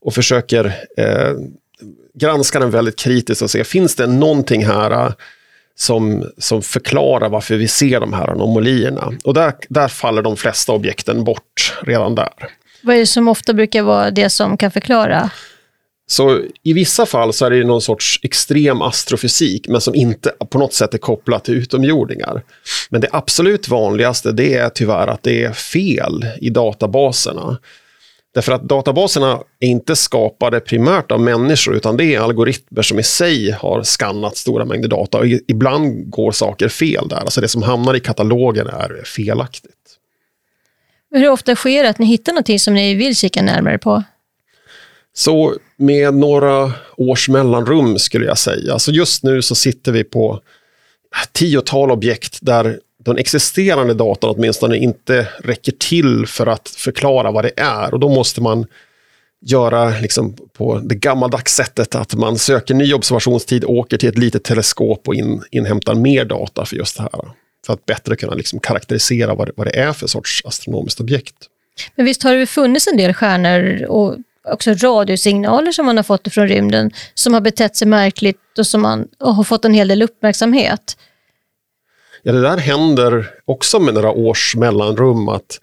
och 0.00 0.14
försöker 0.14 0.64
eh, 0.96 1.32
granska 2.14 2.58
den 2.58 2.70
väldigt 2.70 2.98
kritiskt 2.98 3.42
och 3.42 3.50
se, 3.50 3.64
finns 3.64 3.94
det 3.94 4.06
någonting 4.06 4.66
här 4.66 4.90
eh, 4.90 5.12
som, 5.78 6.30
som 6.38 6.62
förklarar 6.62 7.28
varför 7.28 7.56
vi 7.56 7.68
ser 7.68 8.00
de 8.00 8.12
här 8.12 8.30
anomalierna? 8.30 9.12
Och 9.24 9.34
där, 9.34 9.52
där 9.68 9.88
faller 9.88 10.22
de 10.22 10.36
flesta 10.36 10.72
objekten 10.72 11.24
bort 11.24 11.78
redan 11.82 12.14
där. 12.14 12.32
Vad 12.82 12.96
är 12.96 13.00
det 13.00 13.06
som 13.06 13.28
ofta 13.28 13.52
brukar 13.52 13.82
vara 13.82 14.10
det 14.10 14.30
som 14.30 14.56
kan 14.56 14.70
förklara? 14.70 15.30
Så 16.08 16.40
i 16.62 16.72
vissa 16.72 17.06
fall 17.06 17.32
så 17.32 17.46
är 17.46 17.50
det 17.50 17.64
någon 17.64 17.80
sorts 17.80 18.20
extrem 18.22 18.82
astrofysik, 18.82 19.68
men 19.68 19.80
som 19.80 19.94
inte 19.94 20.32
på 20.50 20.58
något 20.58 20.74
sätt 20.74 20.94
är 20.94 20.98
kopplat 20.98 21.44
till 21.44 21.54
utomjordingar. 21.54 22.42
Men 22.90 23.00
det 23.00 23.08
absolut 23.12 23.68
vanligaste 23.68 24.32
det 24.32 24.54
är 24.54 24.68
tyvärr 24.68 25.06
att 25.06 25.22
det 25.22 25.44
är 25.44 25.52
fel 25.52 26.26
i 26.40 26.50
databaserna. 26.50 27.58
Därför 28.34 28.52
att 28.52 28.62
databaserna 28.62 29.40
är 29.60 29.68
inte 29.68 29.96
skapade 29.96 30.60
primärt 30.60 31.12
av 31.12 31.20
människor, 31.20 31.76
utan 31.76 31.96
det 31.96 32.14
är 32.14 32.20
algoritmer 32.20 32.82
som 32.82 32.98
i 32.98 33.02
sig 33.02 33.50
har 33.50 33.82
skannat 33.82 34.36
stora 34.36 34.64
mängder 34.64 34.88
data. 34.88 35.18
Och 35.18 35.26
ibland 35.26 36.10
går 36.10 36.32
saker 36.32 36.68
fel 36.68 37.08
där, 37.08 37.16
alltså 37.16 37.40
det 37.40 37.48
som 37.48 37.62
hamnar 37.62 37.94
i 37.94 38.00
katalogen 38.00 38.66
är 38.66 39.02
felaktigt. 39.04 39.72
Hur 41.10 41.28
ofta 41.28 41.56
sker 41.56 41.82
det 41.82 41.88
att 41.88 41.98
ni 41.98 42.06
hittar 42.06 42.32
någonting 42.32 42.60
som 42.60 42.74
ni 42.74 42.94
vill 42.94 43.16
kika 43.16 43.42
närmare 43.42 43.78
på? 43.78 44.02
Så 45.18 45.54
med 45.76 46.14
några 46.14 46.72
års 46.96 47.28
mellanrum 47.28 47.98
skulle 47.98 48.26
jag 48.26 48.38
säga. 48.38 48.78
Så 48.78 48.92
just 48.92 49.22
nu 49.22 49.42
så 49.42 49.54
sitter 49.54 49.92
vi 49.92 50.04
på 50.04 50.40
tiotal 51.32 51.90
objekt 51.90 52.38
där 52.42 52.80
den 53.04 53.18
existerande 53.18 53.94
datan 53.94 54.34
åtminstone 54.36 54.76
inte 54.76 55.28
räcker 55.38 55.72
till 55.72 56.26
för 56.26 56.46
att 56.46 56.68
förklara 56.68 57.30
vad 57.30 57.44
det 57.44 57.52
är. 57.56 57.94
Och 57.94 58.00
då 58.00 58.08
måste 58.08 58.40
man 58.40 58.66
göra 59.40 59.88
liksom 60.00 60.36
på 60.52 60.78
det 60.78 60.94
gammaldags 60.94 61.54
sättet 61.54 61.94
att 61.94 62.14
man 62.14 62.38
söker 62.38 62.74
ny 62.74 62.94
observationstid, 62.94 63.64
åker 63.64 63.96
till 63.96 64.08
ett 64.08 64.18
litet 64.18 64.44
teleskop 64.44 65.08
och 65.08 65.14
in, 65.14 65.42
inhämtar 65.50 65.94
mer 65.94 66.24
data 66.24 66.64
för 66.64 66.76
just 66.76 66.96
det 66.96 67.02
här. 67.02 67.30
För 67.66 67.72
att 67.72 67.86
bättre 67.86 68.16
kunna 68.16 68.34
liksom 68.34 68.60
karaktärisera 68.60 69.34
vad 69.34 69.48
det, 69.48 69.52
vad 69.56 69.66
det 69.66 69.78
är 69.78 69.92
för 69.92 70.06
sorts 70.06 70.42
astronomiskt 70.44 71.00
objekt. 71.00 71.34
Men 71.94 72.06
visst 72.06 72.22
har 72.22 72.34
det 72.34 72.46
funnits 72.46 72.86
en 72.86 72.96
del 72.96 73.14
stjärnor 73.14 73.84
och 73.84 74.16
också 74.52 74.74
radiosignaler 74.74 75.72
som 75.72 75.86
man 75.86 75.96
har 75.96 76.04
fått 76.04 76.32
från 76.32 76.48
rymden 76.48 76.90
som 77.14 77.34
har 77.34 77.40
betett 77.40 77.76
sig 77.76 77.88
märkligt 77.88 78.58
och 78.58 78.66
som 78.66 78.82
man 78.82 79.08
och 79.18 79.34
har 79.34 79.44
fått 79.44 79.64
en 79.64 79.74
hel 79.74 79.88
del 79.88 80.02
uppmärksamhet. 80.02 80.96
Ja, 82.22 82.32
det 82.32 82.40
där 82.40 82.56
händer 82.56 83.30
också 83.44 83.80
med 83.80 83.94
några 83.94 84.10
års 84.10 84.56
mellanrum 84.56 85.28
att 85.28 85.60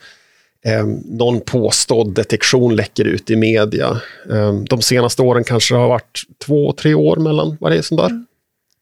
eh, 0.65 0.85
någon 1.05 1.41
påstådd 1.41 2.13
detektion 2.15 2.75
läcker 2.75 3.05
ut 3.05 3.29
i 3.29 3.35
media. 3.35 4.01
Eh, 4.31 4.53
de 4.53 4.81
senaste 4.81 5.21
åren 5.21 5.43
kanske 5.43 5.73
det 5.73 5.79
har 5.79 5.87
varit 5.87 6.21
två, 6.45 6.73
tre 6.73 6.93
år 6.93 7.17
mellan 7.17 7.57
är 7.61 7.81
sånt 7.81 8.01
där. 8.01 8.09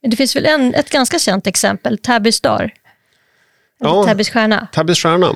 Men 0.01 0.11
det 0.11 0.17
finns 0.17 0.35
väl 0.35 0.45
en, 0.45 0.73
ett 0.73 0.89
ganska 0.89 1.19
känt 1.19 1.47
exempel, 1.47 1.97
Tabby 1.97 2.31
Star? 2.31 2.73
Ja, 3.79 4.03
Tabbys 4.03 4.29
stjärna. 4.29 4.67
Tabbys 4.71 4.99
stjärna. 4.99 5.35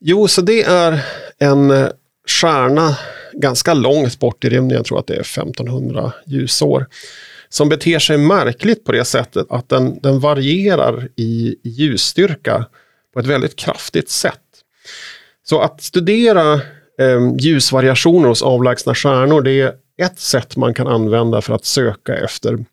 Jo, 0.00 0.28
så 0.28 0.40
det 0.40 0.62
är 0.62 1.00
en 1.38 1.70
eh, 1.70 1.88
stjärna 2.28 2.96
ganska 3.32 3.74
långt 3.74 4.18
bort 4.18 4.44
i 4.44 4.48
rymden, 4.48 4.76
jag 4.76 4.86
tror 4.86 4.98
att 4.98 5.06
det 5.06 5.14
är 5.14 5.20
1500 5.20 6.12
ljusår, 6.26 6.86
som 7.48 7.68
beter 7.68 7.98
sig 7.98 8.18
märkligt 8.18 8.84
på 8.84 8.92
det 8.92 9.04
sättet 9.04 9.46
att 9.50 9.68
den, 9.68 9.98
den 10.02 10.20
varierar 10.20 11.08
i 11.16 11.56
ljusstyrka 11.62 12.66
på 13.14 13.20
ett 13.20 13.26
väldigt 13.26 13.56
kraftigt 13.56 14.10
sätt. 14.10 14.40
Så 15.44 15.60
att 15.60 15.82
studera 15.82 16.54
eh, 17.00 17.34
ljusvariationer 17.38 18.28
hos 18.28 18.42
avlägsna 18.42 18.94
stjärnor, 18.94 19.42
det 19.42 19.60
är 19.60 19.72
ett 20.02 20.18
sätt 20.18 20.56
man 20.56 20.74
kan 20.74 20.86
använda 20.86 21.40
för 21.40 21.54
att 21.54 21.64
söka 21.64 22.16
efter 22.16 22.64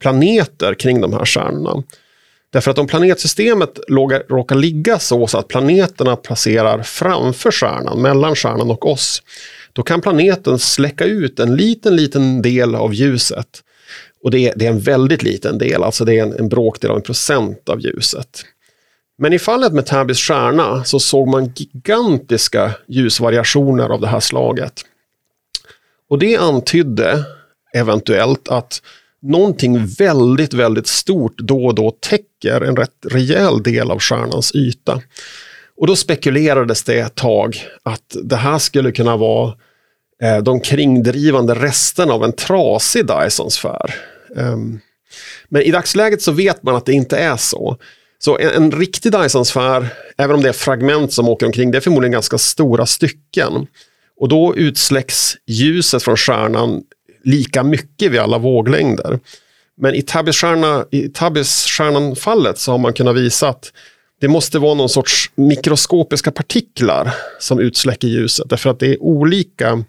planeter 0.00 0.74
kring 0.74 1.00
de 1.00 1.12
här 1.12 1.24
stjärnorna. 1.24 1.82
Därför 2.52 2.70
att 2.70 2.78
om 2.78 2.86
planetsystemet 2.86 3.80
råkar 4.28 4.54
ligga 4.54 4.98
så, 4.98 5.26
så 5.26 5.38
att 5.38 5.48
planeterna 5.48 6.16
placerar 6.16 6.82
framför 6.82 7.50
stjärnan, 7.50 8.02
mellan 8.02 8.36
stjärnan 8.36 8.70
och 8.70 8.86
oss, 8.86 9.22
då 9.72 9.82
kan 9.82 10.00
planeten 10.00 10.58
släcka 10.58 11.04
ut 11.04 11.38
en 11.38 11.56
liten, 11.56 11.96
liten 11.96 12.42
del 12.42 12.74
av 12.74 12.94
ljuset. 12.94 13.62
Och 14.22 14.30
det 14.30 14.48
är, 14.48 14.52
det 14.56 14.66
är 14.66 14.70
en 14.70 14.80
väldigt 14.80 15.22
liten 15.22 15.58
del, 15.58 15.82
alltså 15.82 16.04
det 16.04 16.18
är 16.18 16.22
en, 16.22 16.38
en 16.38 16.48
bråkdel 16.48 16.90
av 16.90 16.96
en 16.96 17.02
procent 17.02 17.68
av 17.68 17.80
ljuset. 17.80 18.44
Men 19.18 19.32
i 19.32 19.38
fallet 19.38 19.72
med 19.72 19.86
Tabis 19.86 20.18
stjärna 20.18 20.84
så 20.84 21.00
såg 21.00 21.28
man 21.28 21.52
gigantiska 21.56 22.74
ljusvariationer 22.88 23.88
av 23.88 24.00
det 24.00 24.08
här 24.08 24.20
slaget. 24.20 24.72
Och 26.08 26.18
det 26.18 26.36
antydde 26.36 27.24
eventuellt 27.74 28.48
att 28.48 28.82
någonting 29.22 29.86
väldigt, 29.86 30.54
väldigt 30.54 30.86
stort 30.86 31.38
då 31.38 31.66
och 31.66 31.74
då 31.74 31.90
täcker 31.90 32.60
en 32.60 32.76
rätt 32.76 33.06
rejäl 33.10 33.62
del 33.62 33.90
av 33.90 33.98
stjärnans 33.98 34.54
yta. 34.54 35.00
Och 35.76 35.86
då 35.86 35.96
spekulerades 35.96 36.82
det 36.82 36.98
ett 36.98 37.14
tag 37.14 37.56
att 37.82 38.16
det 38.22 38.36
här 38.36 38.58
skulle 38.58 38.92
kunna 38.92 39.16
vara 39.16 39.54
eh, 40.22 40.38
de 40.38 40.60
kringdrivande 40.60 41.54
resterna 41.54 42.12
av 42.12 42.24
en 42.24 42.32
trasig 42.32 43.06
Dyson-sfär. 43.06 43.94
Um, 44.36 44.38
ehm, 44.38 44.80
men 45.48 45.62
i 45.62 45.70
dagsläget 45.70 46.22
så 46.22 46.32
vet 46.32 46.62
man 46.62 46.76
att 46.76 46.86
det 46.86 46.92
inte 46.92 47.18
är 47.18 47.36
så. 47.36 47.76
Så 48.18 48.38
en, 48.38 48.50
en 48.50 48.72
riktig 48.72 49.12
Dyson-sfär, 49.12 49.86
även 50.16 50.36
om 50.36 50.42
det 50.42 50.48
är 50.48 50.52
fragment 50.52 51.12
som 51.12 51.28
åker 51.28 51.46
omkring, 51.46 51.70
det 51.70 51.78
är 51.78 51.80
förmodligen 51.80 52.12
ganska 52.12 52.38
stora 52.38 52.86
stycken. 52.86 53.66
Och 54.16 54.28
då 54.28 54.56
utsläcks 54.56 55.36
ljuset 55.46 56.02
från 56.02 56.16
stjärnan 56.16 56.82
lika 57.24 57.62
mycket 57.62 58.12
vid 58.12 58.20
alla 58.20 58.38
våglängder. 58.38 59.18
Men 59.76 59.94
i 59.94 60.02
Tabbystjärnan-fallet 61.12 62.58
så 62.58 62.70
har 62.70 62.78
man 62.78 62.92
kunnat 62.92 63.16
visa 63.16 63.48
att 63.48 63.72
det 64.20 64.28
måste 64.28 64.58
vara 64.58 64.74
någon 64.74 64.88
sorts 64.88 65.30
mikroskopiska 65.34 66.30
partiklar 66.30 67.14
som 67.40 67.60
utsläcker 67.60 68.08
ljuset. 68.08 68.48
Därför 68.48 68.70
att 68.70 68.80
det 68.80 68.86
är 68.86 69.02
olika 69.02 69.84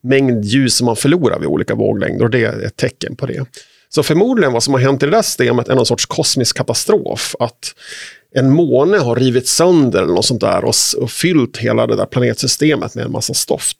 mängd 0.00 0.44
ljus 0.44 0.76
som 0.76 0.84
man 0.84 0.96
förlorar 0.96 1.38
vid 1.38 1.48
olika 1.48 1.74
våglängder 1.74 2.24
och 2.24 2.30
det 2.30 2.44
är 2.44 2.66
ett 2.66 2.76
tecken 2.76 3.16
på 3.16 3.26
det. 3.26 3.44
Så 3.88 4.02
förmodligen 4.02 4.52
vad 4.52 4.62
som 4.62 4.74
har 4.74 4.80
hänt 4.80 5.02
i 5.02 5.06
det 5.06 5.12
där 5.12 5.22
systemet 5.22 5.68
är 5.68 5.74
någon 5.74 5.86
sorts 5.86 6.06
kosmisk 6.06 6.56
katastrof. 6.56 7.36
Att 7.38 7.74
en 8.34 8.50
måne 8.50 8.98
har 8.98 9.16
rivit 9.16 9.48
sönder 9.48 10.02
eller 10.02 10.14
något 10.14 10.24
sånt 10.24 10.40
där 10.40 10.64
och, 10.64 10.74
och 10.96 11.10
fyllt 11.10 11.56
hela 11.56 11.86
det 11.86 11.96
där 11.96 12.06
planetsystemet 12.06 12.94
med 12.94 13.04
en 13.04 13.12
massa 13.12 13.34
stoft. 13.34 13.78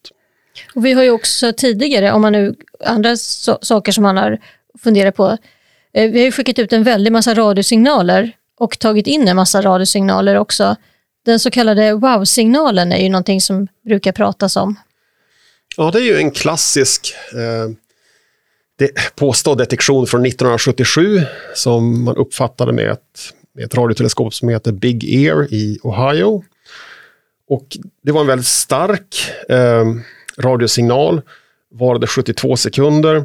Och 0.75 0.87
vi 0.87 0.93
har 0.93 1.03
ju 1.03 1.11
också 1.11 1.53
tidigare, 1.53 2.13
om 2.13 2.23
man 2.23 2.33
nu 2.33 2.55
andra 2.85 3.17
so 3.17 3.59
saker 3.63 3.93
som 3.93 4.03
man 4.03 4.17
har 4.17 4.39
funderat 4.83 5.17
på, 5.17 5.39
eh, 5.95 6.11
vi 6.11 6.19
har 6.19 6.25
ju 6.25 6.33
skickat 6.33 6.59
ut 6.59 6.73
en 6.73 6.83
väldig 6.83 7.13
massa 7.13 7.35
radiosignaler 7.35 8.33
och 8.59 8.79
tagit 8.79 9.07
in 9.07 9.29
en 9.29 9.37
massa 9.37 9.63
radiosignaler 9.63 10.37
också. 10.37 10.77
Den 11.25 11.41
så 11.41 11.51
kallade 11.51 11.93
wow-signalen 11.93 12.93
är 12.93 13.03
ju 13.03 13.09
någonting 13.09 13.41
som 13.41 13.69
brukar 13.85 14.13
pratas 14.13 14.57
om. 14.57 14.79
Ja, 15.77 15.91
det 15.91 15.99
är 15.99 16.05
ju 16.05 16.17
en 16.17 16.31
klassisk 16.31 17.15
eh, 17.33 17.75
det, 18.79 19.17
påstådd 19.17 19.59
detektion 19.59 20.07
från 20.07 20.27
1977 20.27 21.21
som 21.55 22.05
man 22.05 22.17
uppfattade 22.17 22.73
med 22.73 22.91
ett, 22.91 23.33
med 23.55 23.65
ett 23.65 23.75
radioteleskop 23.75 24.35
som 24.35 24.49
heter 24.49 24.73
Big 24.73 25.05
Ear 25.05 25.55
i 25.55 25.79
Ohio. 25.83 26.45
Och 27.49 27.77
det 28.03 28.13
var 28.13 28.21
en 28.21 28.27
väldigt 28.27 28.47
stark 28.47 29.31
eh, 29.49 29.85
radiosignal, 30.39 31.21
varade 31.75 32.07
72 32.07 32.57
sekunder. 32.57 33.25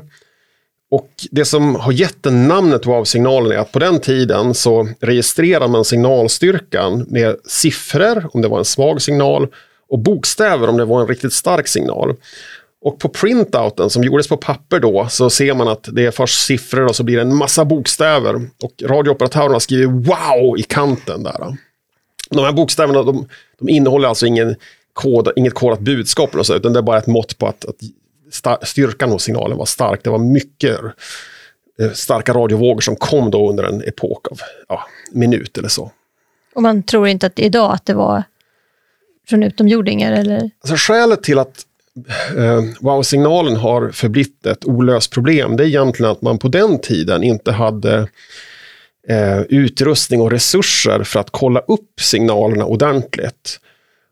Och 0.92 1.10
det 1.32 1.46
som 1.46 1.76
har 1.76 1.92
gett 1.92 2.24
den 2.24 2.48
namnet 2.48 2.86
WOW-signalen 2.86 3.52
är 3.52 3.58
att 3.58 3.72
på 3.72 3.80
den 3.80 4.00
tiden 4.00 4.54
så 4.54 4.90
registrerar 5.00 5.68
man 5.68 5.86
signalstyrkan 5.86 7.06
med 7.10 7.36
siffror 7.46 8.30
om 8.34 8.42
det 8.42 8.48
var 8.48 8.60
en 8.60 8.66
svag 8.66 9.02
signal 9.02 9.48
och 9.90 10.00
bokstäver 10.00 10.68
om 10.68 10.78
det 10.78 10.86
var 10.86 11.02
en 11.02 11.08
riktigt 11.08 11.34
stark 11.34 11.68
signal. 11.68 12.16
Och 12.82 13.00
på 13.00 13.10
printouten 13.10 13.90
som 13.90 14.04
gjordes 14.04 14.28
på 14.28 14.38
papper 14.38 14.80
då 14.80 15.08
så 15.10 15.30
ser 15.30 15.54
man 15.54 15.68
att 15.68 15.90
det 15.92 16.06
är 16.06 16.12
först 16.12 16.46
siffror 16.46 16.86
och 16.86 16.96
så 16.96 17.04
blir 17.04 17.16
det 17.16 17.22
en 17.22 17.36
massa 17.36 17.66
bokstäver. 17.66 18.36
Och 18.36 18.84
radiooperatörerna 18.84 19.60
skriver 19.60 19.86
wow 19.88 20.58
i 20.60 20.64
kanten 20.64 21.24
där. 21.24 21.58
De 22.30 22.46
här 22.46 22.52
bokstäverna 22.52 23.04
de, 23.04 23.28
de 23.60 23.70
innehåller 23.70 24.10
alltså 24.10 24.26
ingen 24.26 24.56
kod, 24.98 25.32
inget 25.36 25.54
kodat 25.54 25.80
budskap, 25.80 26.34
eller 26.34 26.44
så, 26.44 26.56
utan 26.56 26.74
det 26.74 26.80
är 26.80 26.84
bara 26.84 26.98
ett 26.98 27.08
mått 27.08 27.38
på 27.38 27.48
att, 27.48 27.66
att 27.66 28.68
styrkan 28.68 29.10
hos 29.10 29.24
signalen 29.24 29.58
var 29.58 29.66
stark. 29.66 30.04
Det 30.04 30.10
var 30.10 30.18
mycket 30.18 30.80
eh, 31.80 31.92
starka 31.92 32.34
radiovågor 32.34 32.82
som 32.82 32.96
kom 32.96 33.32
då 33.32 33.50
under 33.50 33.64
en 33.64 33.82
epok 33.82 34.28
av 34.32 34.40
ja, 34.68 34.84
minut 35.12 35.58
eller 35.58 35.70
så. 35.70 35.92
Och 36.56 36.62
man 36.62 36.84
tror 36.84 37.08
inte 37.08 37.28
att 37.28 37.40
idag 37.40 37.74
att 37.74 37.86
det 37.86 37.94
var 37.94 38.24
från 39.30 39.44
utomjordingar? 39.44 40.12
Eller? 40.12 40.52
Alltså 40.62 40.76
skälet 40.78 41.24
till 41.24 41.40
att 41.40 41.66
eh, 42.38 42.62
wow-signalen 42.80 43.56
har 43.56 43.90
förblivit 43.90 44.46
ett 44.46 44.66
olöst 44.66 45.12
problem, 45.12 45.58
det 45.58 45.64
är 45.64 45.68
egentligen 45.68 46.12
att 46.12 46.22
man 46.22 46.40
på 46.40 46.48
den 46.48 46.80
tiden 46.80 47.24
inte 47.24 47.52
hade 47.52 48.08
eh, 49.08 49.42
utrustning 49.42 50.22
och 50.22 50.32
resurser 50.32 51.04
för 51.04 51.20
att 51.20 51.30
kolla 51.32 51.60
upp 51.60 52.02
signalerna 52.02 52.66
ordentligt. 52.66 53.60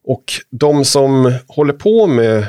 Och 0.07 0.23
de 0.49 0.85
som 0.85 1.33
håller 1.47 1.73
på 1.73 2.07
med 2.07 2.45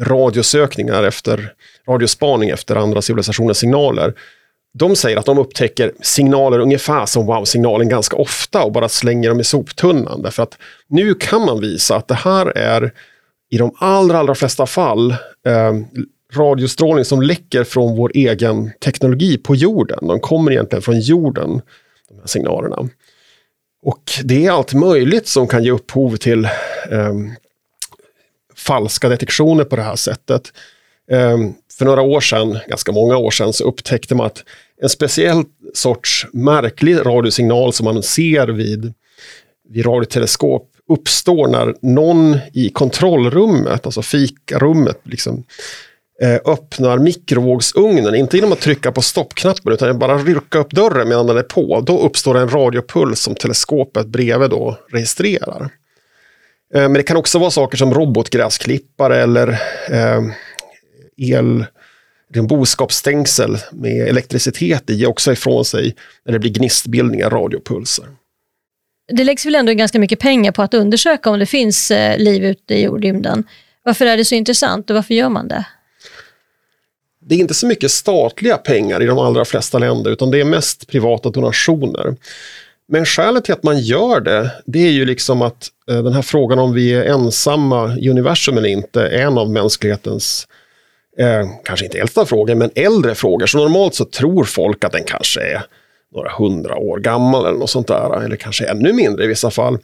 radiosökningar 0.00 1.02
efter 1.04 1.52
radiospaning 1.88 2.50
efter 2.50 2.76
andra 2.76 3.02
civilisationers 3.02 3.56
signaler, 3.56 4.14
de 4.74 4.96
säger 4.96 5.16
att 5.16 5.26
de 5.26 5.38
upptäcker 5.38 5.92
signaler 6.00 6.58
ungefär 6.58 7.06
som 7.06 7.26
wow-signalen 7.26 7.88
ganska 7.88 8.16
ofta 8.16 8.62
och 8.62 8.72
bara 8.72 8.88
slänger 8.88 9.28
dem 9.28 9.40
i 9.40 9.44
soptunnan. 9.44 10.22
Därför 10.22 10.42
att 10.42 10.58
nu 10.88 11.14
kan 11.14 11.40
man 11.40 11.60
visa 11.60 11.96
att 11.96 12.08
det 12.08 12.14
här 12.14 12.58
är 12.58 12.92
i 13.50 13.58
de 13.58 13.74
allra, 13.78 14.18
allra 14.18 14.34
flesta 14.34 14.66
fall 14.66 15.10
eh, 15.46 15.72
radiostrålning 16.36 17.04
som 17.04 17.22
läcker 17.22 17.64
från 17.64 17.96
vår 17.96 18.10
egen 18.14 18.70
teknologi 18.84 19.38
på 19.38 19.54
jorden. 19.54 19.98
De 20.08 20.20
kommer 20.20 20.52
egentligen 20.52 20.82
från 20.82 21.00
jorden, 21.00 21.60
de 22.08 22.18
här 22.18 22.26
signalerna. 22.26 22.88
Och 23.82 24.02
det 24.24 24.46
är 24.46 24.50
allt 24.50 24.74
möjligt 24.74 25.28
som 25.28 25.48
kan 25.48 25.64
ge 25.64 25.70
upphov 25.70 26.16
till 26.16 26.44
eh, 26.90 27.14
falska 28.56 29.08
detektioner 29.08 29.64
på 29.64 29.76
det 29.76 29.82
här 29.82 29.96
sättet. 29.96 30.52
Eh, 31.10 31.38
för 31.78 31.84
några 31.84 32.02
år 32.02 32.20
sedan, 32.20 32.58
ganska 32.68 32.92
många 32.92 33.16
år 33.16 33.30
sedan, 33.30 33.52
så 33.52 33.64
upptäckte 33.64 34.14
man 34.14 34.26
att 34.26 34.44
en 34.82 34.88
speciell 34.88 35.44
sorts 35.74 36.26
märklig 36.32 36.96
radiosignal 37.06 37.72
som 37.72 37.84
man 37.84 38.02
ser 38.02 38.48
vid, 38.48 38.94
vid 39.68 39.86
radioteleskop 39.86 40.68
uppstår 40.88 41.48
när 41.48 41.74
någon 41.82 42.38
i 42.52 42.68
kontrollrummet, 42.68 43.86
alltså 43.86 44.02
fikarummet, 44.02 45.00
liksom, 45.02 45.44
Eh, 46.22 46.40
öppnar 46.44 46.98
mikrovågsugnen, 46.98 48.14
inte 48.14 48.36
genom 48.36 48.52
att 48.52 48.60
trycka 48.60 48.92
på 48.92 49.02
stoppknappen 49.02 49.72
utan 49.72 49.98
bara 49.98 50.18
rycka 50.18 50.58
upp 50.58 50.70
dörren 50.70 51.08
medan 51.08 51.26
den 51.26 51.36
är 51.36 51.42
på. 51.42 51.80
Då 51.80 52.00
uppstår 52.00 52.38
en 52.38 52.48
radiopuls 52.48 53.20
som 53.20 53.34
teleskopet 53.34 54.06
bredvid 54.06 54.50
då 54.50 54.78
registrerar. 54.92 55.62
Eh, 56.74 56.80
men 56.82 56.92
det 56.92 57.02
kan 57.02 57.16
också 57.16 57.38
vara 57.38 57.50
saker 57.50 57.76
som 57.76 57.94
robotgräsklippare 57.94 59.22
eller 59.22 59.48
eh, 59.90 60.20
el 61.16 61.64
liksom 62.28 62.46
boskapsstängsel 62.46 63.58
med 63.72 64.08
elektricitet 64.08 64.90
i 64.90 64.94
ger 64.94 65.08
också 65.08 65.32
ifrån 65.32 65.64
sig 65.64 65.94
när 66.24 66.32
det 66.32 66.38
blir 66.38 66.50
gnistbildningar, 66.50 67.30
radiopulser. 67.30 68.04
Det 69.12 69.24
läggs 69.24 69.46
väl 69.46 69.54
ändå 69.54 69.72
ganska 69.72 69.98
mycket 69.98 70.18
pengar 70.18 70.52
på 70.52 70.62
att 70.62 70.74
undersöka 70.74 71.30
om 71.30 71.38
det 71.38 71.46
finns 71.46 71.92
liv 72.16 72.44
ute 72.44 72.74
i 72.74 72.84
jordrymden. 72.84 73.44
Varför 73.84 74.06
är 74.06 74.16
det 74.16 74.24
så 74.24 74.34
intressant 74.34 74.90
och 74.90 74.96
varför 74.96 75.14
gör 75.14 75.28
man 75.28 75.48
det? 75.48 75.64
Det 77.24 77.34
är 77.34 77.38
inte 77.38 77.54
så 77.54 77.66
mycket 77.66 77.90
statliga 77.90 78.56
pengar 78.56 79.02
i 79.02 79.06
de 79.06 79.18
allra 79.18 79.44
flesta 79.44 79.78
länder 79.78 80.10
utan 80.10 80.30
det 80.30 80.40
är 80.40 80.44
mest 80.44 80.88
privata 80.88 81.30
donationer. 81.30 82.16
Men 82.88 83.06
skälet 83.06 83.44
till 83.44 83.54
att 83.54 83.62
man 83.62 83.80
gör 83.80 84.20
det, 84.20 84.50
det 84.66 84.78
är 84.78 84.90
ju 84.90 85.04
liksom 85.04 85.42
att 85.42 85.68
eh, 85.90 86.02
den 86.02 86.12
här 86.12 86.22
frågan 86.22 86.58
om 86.58 86.72
vi 86.74 86.94
är 86.94 87.04
ensamma 87.04 87.96
i 87.98 88.10
universum 88.10 88.58
eller 88.58 88.68
inte 88.68 89.02
är 89.02 89.26
en 89.26 89.38
av 89.38 89.50
mänsklighetens 89.50 90.46
eh, 91.18 91.48
kanske 91.64 91.86
inte 91.86 91.98
äldsta 91.98 92.26
frågor, 92.26 92.54
men 92.54 92.70
äldre 92.74 93.14
frågor. 93.14 93.46
Så 93.46 93.58
normalt 93.58 93.94
så 93.94 94.04
tror 94.04 94.44
folk 94.44 94.84
att 94.84 94.92
den 94.92 95.04
kanske 95.04 95.40
är 95.40 95.62
några 96.14 96.32
hundra 96.32 96.76
år 96.76 96.98
gammal 96.98 97.46
eller 97.46 97.58
något 97.58 97.70
sånt 97.70 97.86
där, 97.86 98.24
eller 98.24 98.36
kanske 98.36 98.66
ännu 98.66 98.92
mindre 98.92 99.24
i 99.24 99.26
vissa 99.26 99.50
fall. 99.50 99.78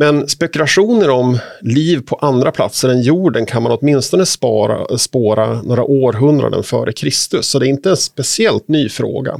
Men 0.00 0.28
spekulationer 0.28 1.10
om 1.10 1.38
liv 1.60 2.02
på 2.06 2.16
andra 2.16 2.50
platser 2.50 2.88
än 2.88 3.02
jorden 3.02 3.46
kan 3.46 3.62
man 3.62 3.72
åtminstone 3.72 4.26
spara, 4.26 4.98
spåra 4.98 5.62
några 5.62 5.84
århundraden 5.84 6.62
före 6.62 6.92
Kristus, 6.92 7.46
så 7.46 7.58
det 7.58 7.66
är 7.66 7.68
inte 7.68 7.90
en 7.90 7.96
speciellt 7.96 8.68
ny 8.68 8.88
fråga. 8.88 9.38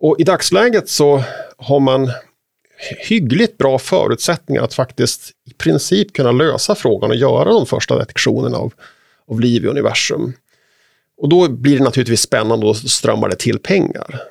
Och 0.00 0.16
i 0.20 0.24
dagsläget 0.24 0.88
så 0.88 1.22
har 1.56 1.80
man 1.80 2.10
hyggligt 3.08 3.58
bra 3.58 3.78
förutsättningar 3.78 4.62
att 4.62 4.74
faktiskt 4.74 5.30
i 5.50 5.54
princip 5.54 6.12
kunna 6.12 6.32
lösa 6.32 6.74
frågan 6.74 7.10
och 7.10 7.16
göra 7.16 7.52
de 7.52 7.66
första 7.66 7.98
detektionerna 7.98 8.56
av 8.58 8.72
av 9.32 9.40
liv 9.40 9.64
i 9.64 9.68
universum. 9.68 10.32
Och 11.16 11.28
då 11.28 11.48
blir 11.48 11.78
det 11.78 11.84
naturligtvis 11.84 12.20
spännande 12.20 12.66
och 12.66 12.76
strömmar 12.76 13.28
det 13.28 13.36
till 13.36 13.58
pengar. 13.58 14.22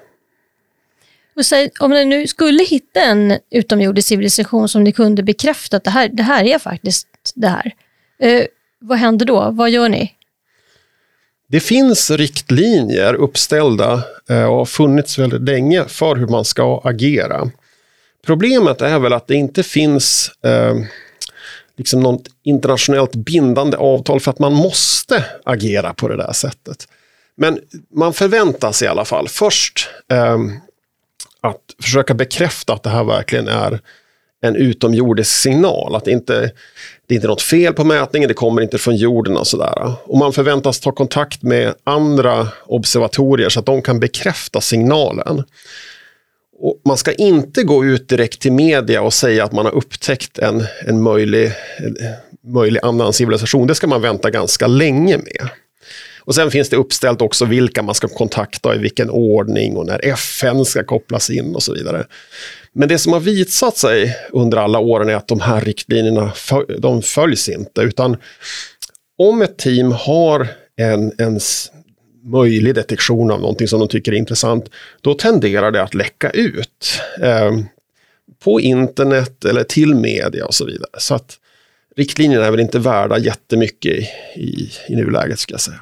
Och 1.36 1.46
så, 1.46 1.70
om 1.80 1.92
ni 1.92 2.06
nu 2.06 2.28
skulle 2.28 2.64
hitta 2.64 3.02
en 3.02 3.38
utomjordisk 3.52 4.08
civilisation 4.08 4.70
som 4.70 4.84
ni 4.84 4.92
kunde 4.92 5.24
bekräfta 5.24 5.78
att 5.78 5.84
det 5.84 5.90
här, 5.90 6.10
det 6.10 6.24
här 6.24 6.44
är 6.44 6.60
faktiskt 6.60 7.08
det 7.36 7.48
här. 7.48 7.74
Eh, 8.20 8.46
vad 8.80 8.98
händer 8.98 9.26
då? 9.26 9.50
Vad 9.52 9.70
gör 9.70 9.90
ni? 9.90 10.14
Det 11.48 11.60
finns 11.60 12.12
riktlinjer 12.12 13.14
uppställda 13.14 14.04
eh, 14.30 14.44
och 14.44 14.56
har 14.56 14.66
funnits 14.66 15.18
väldigt 15.18 15.42
länge 15.42 15.86
för 15.88 16.16
hur 16.16 16.28
man 16.28 16.46
ska 16.46 16.82
agera. 16.84 17.52
Problemet 18.26 18.82
är 18.82 19.00
väl 19.00 19.14
att 19.14 19.28
det 19.28 19.36
inte 19.36 19.64
finns 19.64 20.32
eh, 20.44 20.76
liksom 21.78 22.00
något 22.00 22.24
internationellt 22.44 23.16
bindande 23.16 23.78
avtal 23.78 24.20
för 24.20 24.32
att 24.32 24.40
man 24.40 24.54
måste 24.54 25.26
agera 25.46 25.94
på 25.94 26.08
det 26.08 26.18
där 26.18 26.34
sättet. 26.34 26.88
Men 27.36 27.60
man 27.96 28.14
förväntas 28.14 28.82
i 28.82 28.88
alla 28.88 29.06
fall 29.06 29.28
först 29.28 29.90
eh, 30.12 30.38
att 31.42 31.62
försöka 31.82 32.14
bekräfta 32.14 32.74
att 32.74 32.84
det 32.84 32.90
här 32.90 33.04
verkligen 33.04 33.48
är 33.48 33.80
en 34.42 34.56
utomjordisk 34.56 35.32
signal. 35.32 35.96
Att 35.96 36.06
det 36.06 36.12
inte 36.12 36.52
det 37.08 37.14
är 37.14 37.16
inte 37.16 37.28
något 37.28 37.42
fel 37.42 37.74
på 37.74 37.84
mätningen, 37.84 38.28
det 38.28 38.34
kommer 38.34 38.62
inte 38.62 38.78
från 38.78 38.96
jorden 38.96 39.38
och 39.38 39.48
sådär. 39.48 39.94
Och 40.04 40.18
man 40.18 40.34
förväntas 40.34 40.80
ta 40.80 40.92
kontakt 40.92 41.44
med 41.44 41.74
andra 41.84 42.48
observatorier 42.66 43.50
så 43.50 43.60
att 43.60 43.66
de 43.66 43.82
kan 43.82 44.00
bekräfta 44.00 44.62
signalen. 44.62 45.44
Och 46.60 46.82
man 46.86 46.98
ska 46.98 47.12
inte 47.12 47.64
gå 47.64 47.86
ut 47.86 48.10
direkt 48.10 48.42
till 48.42 48.52
media 48.52 49.02
och 49.02 49.14
säga 49.14 49.44
att 49.44 49.52
man 49.52 49.66
har 49.66 49.76
upptäckt 49.76 50.40
en, 50.40 50.64
en 50.86 51.02
möjlig, 51.02 51.52
en 51.78 51.96
möjlig 52.54 52.80
annan 52.84 53.14
civilisation. 53.14 53.68
Det 53.68 53.76
ska 53.76 53.88
man 53.88 54.02
vänta 54.02 54.30
ganska 54.30 54.68
länge 54.68 55.18
med. 55.18 55.50
Och 56.32 56.36
sen 56.36 56.52
finns 56.52 56.70
det 56.70 56.76
uppställt 56.76 57.22
också 57.22 57.46
vilka 57.46 57.84
man 57.84 57.96
ska 57.96 58.08
kontakta 58.08 58.76
i 58.76 58.78
vilken 58.78 59.10
ordning 59.10 59.78
och 59.78 59.86
när 59.86 60.06
FN 60.06 60.66
ska 60.66 60.84
kopplas 60.84 61.30
in 61.30 61.56
och 61.56 61.64
så 61.64 61.74
vidare. 61.74 62.06
Men 62.74 62.90
det 62.90 62.98
som 62.98 63.14
har 63.14 63.20
visat 63.20 63.78
sig 63.78 64.18
under 64.32 64.58
alla 64.58 64.80
åren 64.80 65.10
är 65.10 65.16
att 65.16 65.28
de 65.28 65.40
här 65.40 65.62
riktlinjerna 65.62 66.34
de 66.78 67.02
följs 67.02 67.50
inte, 67.50 67.82
utan 67.82 68.18
om 69.18 69.42
ett 69.42 69.58
team 69.58 69.92
har 69.92 70.48
en, 70.76 71.12
en 71.18 71.40
möjlig 72.24 72.76
detektion 72.76 73.32
av 73.32 73.42
någonting 73.42 73.68
som 73.68 73.80
de 73.80 73.88
tycker 73.88 74.12
är 74.12 74.18
intressant, 74.18 74.70
då 75.02 75.14
tenderar 75.14 75.72
det 75.72 75.84
att 75.84 75.94
läcka 75.94 76.30
ut. 76.30 77.02
Eh, 77.22 77.52
på 78.44 78.62
internet 78.62 79.46
eller 79.46 79.64
till 79.64 79.96
media 79.96 80.46
och 80.46 80.54
så 80.54 80.66
vidare. 80.66 80.92
Så 80.98 81.16
att 81.16 81.38
riktlinjerna 81.96 82.46
är 82.46 82.52
väl 82.52 82.60
inte 82.60 82.80
värda 82.80 83.18
jättemycket 83.18 83.92
i, 83.92 84.10
i, 84.36 84.72
i 84.88 84.96
nuläget, 84.96 85.40
ska 85.40 85.54
jag 85.54 85.62
säga. 85.62 85.82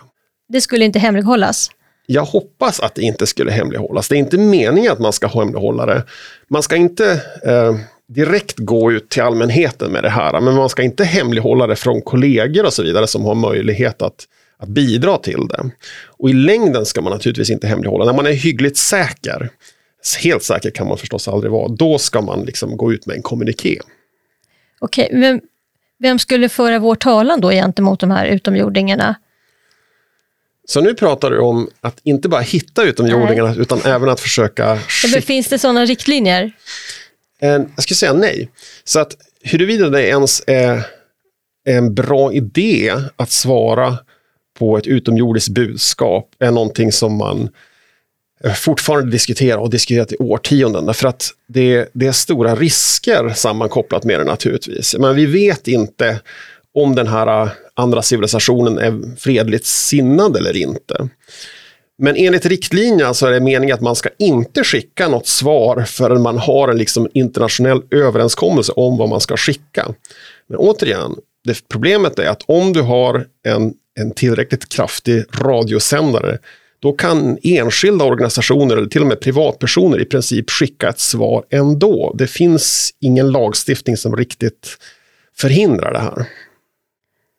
Det 0.49 0.61
skulle 0.61 0.85
inte 0.85 0.99
hemlighållas? 0.99 1.71
Jag 2.05 2.25
hoppas 2.25 2.79
att 2.79 2.95
det 2.95 3.01
inte 3.01 3.27
skulle 3.27 3.51
hemlighållas. 3.51 4.07
Det 4.07 4.15
är 4.15 4.19
inte 4.19 4.37
meningen 4.37 4.91
att 4.91 4.99
man 4.99 5.13
ska 5.13 5.27
hemlighålla 5.27 5.85
det. 5.85 6.03
Man 6.47 6.63
ska 6.63 6.75
inte 6.75 7.21
eh, 7.43 7.75
direkt 8.07 8.57
gå 8.57 8.91
ut 8.91 9.09
till 9.09 9.21
allmänheten 9.21 9.91
med 9.91 10.03
det 10.03 10.09
här, 10.09 10.41
men 10.41 10.55
man 10.55 10.69
ska 10.69 10.81
inte 10.81 11.03
hemlighålla 11.03 11.67
det 11.67 11.75
från 11.75 12.01
kollegor 12.01 12.65
och 12.65 12.73
så 12.73 12.83
vidare 12.83 13.07
som 13.07 13.25
har 13.25 13.35
möjlighet 13.35 14.01
att 14.01 14.27
att 14.59 14.69
bidra 14.69 15.17
till 15.17 15.47
det. 15.47 15.71
Och 16.07 16.29
i 16.29 16.33
längden 16.33 16.85
ska 16.85 17.01
man 17.01 17.13
naturligtvis 17.13 17.49
inte 17.49 17.67
hemlighålla. 17.67 18.05
När 18.05 18.13
man 18.13 18.25
är 18.25 18.31
hyggligt 18.31 18.77
säker, 18.77 19.49
helt 20.23 20.43
säker 20.43 20.69
kan 20.69 20.87
man 20.87 20.97
förstås 20.97 21.27
aldrig 21.27 21.51
vara, 21.51 21.67
då 21.67 21.97
ska 21.97 22.21
man 22.21 22.41
liksom 22.41 22.77
gå 22.77 22.93
ut 22.93 23.05
med 23.05 23.15
en 23.15 23.21
kommuniké. 23.21 23.79
Okej, 24.79 25.09
men 25.13 25.41
vem 25.99 26.19
skulle 26.19 26.49
föra 26.49 26.79
vår 26.79 26.95
talan 26.95 27.41
då 27.41 27.49
gentemot 27.49 27.99
de 27.99 28.11
här 28.11 28.25
utomjordingarna? 28.25 29.15
Så 30.69 30.81
nu 30.81 30.93
pratar 30.93 31.31
du 31.31 31.39
om 31.39 31.69
att 31.81 31.99
inte 32.03 32.29
bara 32.29 32.41
hitta 32.41 32.83
utomjordingarna 32.83 33.49
nej. 33.49 33.59
utan 33.59 33.81
även 33.85 34.09
att 34.09 34.19
försöka... 34.19 34.79
Men 35.13 35.21
finns 35.21 35.47
det 35.47 35.59
sådana 35.59 35.85
riktlinjer? 35.85 36.51
Jag 37.39 37.83
skulle 37.83 37.95
säga 37.95 38.13
nej. 38.13 38.49
Så 38.83 38.99
att 38.99 39.15
huruvida 39.43 39.89
det 39.89 40.07
ens 40.07 40.43
är 40.47 40.81
en 41.65 41.93
bra 41.93 42.33
idé 42.33 42.93
att 43.15 43.31
svara 43.31 43.97
på 44.59 44.77
ett 44.77 44.87
utomjordiskt 44.87 45.49
budskap 45.49 46.29
är 46.39 46.51
någonting 46.51 46.91
som 46.91 47.17
man 47.17 47.49
eh, 48.43 48.53
fortfarande 48.53 49.11
diskuterar 49.11 49.57
och 49.57 49.69
diskuterat 49.69 50.11
i 50.11 50.15
årtionden. 50.19 50.85
Därför 50.85 51.07
att 51.07 51.29
det, 51.47 51.89
det 51.93 52.07
är 52.07 52.11
stora 52.11 52.55
risker 52.55 53.29
sammankopplat 53.29 54.03
med 54.03 54.19
det 54.19 54.25
naturligtvis. 54.25 54.95
Men 54.99 55.15
vi 55.15 55.25
vet 55.25 55.67
inte 55.67 56.19
om 56.73 56.95
den 56.95 57.07
här 57.07 57.49
andra 57.79 58.01
civilisationen 58.01 58.77
är 58.77 59.15
fredligt 59.17 59.65
sinnad 59.65 60.37
eller 60.37 60.57
inte. 60.57 61.09
Men 62.01 62.15
enligt 62.15 62.45
riktlinjerna 62.45 63.13
så 63.13 63.27
är 63.27 63.31
det 63.31 63.39
meningen 63.39 63.73
att 63.73 63.81
man 63.81 63.95
ska 63.95 64.09
inte 64.19 64.63
skicka 64.63 65.07
något 65.07 65.27
svar 65.27 65.83
förrän 65.87 66.21
man 66.21 66.37
har 66.37 66.67
en 66.67 66.77
liksom 66.77 67.07
internationell 67.13 67.81
överenskommelse 67.91 68.71
om 68.71 68.97
vad 68.97 69.09
man 69.09 69.21
ska 69.21 69.37
skicka. 69.37 69.93
Men 70.49 70.57
återigen, 70.57 71.15
det 71.43 71.67
problemet 71.67 72.19
är 72.19 72.29
att 72.29 72.43
om 72.45 72.73
du 72.73 72.81
har 72.81 73.25
en, 73.47 73.73
en 73.99 74.11
tillräckligt 74.11 74.69
kraftig 74.69 75.23
radiosändare 75.41 76.37
då 76.81 76.93
kan 76.93 77.37
enskilda 77.43 78.05
organisationer 78.05 78.77
eller 78.77 78.87
till 78.87 79.01
och 79.01 79.07
med 79.07 79.19
privatpersoner 79.19 80.01
i 80.01 80.05
princip 80.05 80.49
skicka 80.49 80.89
ett 80.89 80.99
svar 80.99 81.45
ändå. 81.49 82.15
Det 82.17 82.27
finns 82.27 82.93
ingen 83.01 83.31
lagstiftning 83.31 83.97
som 83.97 84.15
riktigt 84.15 84.77
förhindrar 85.37 85.93
det 85.93 85.99
här. 85.99 86.25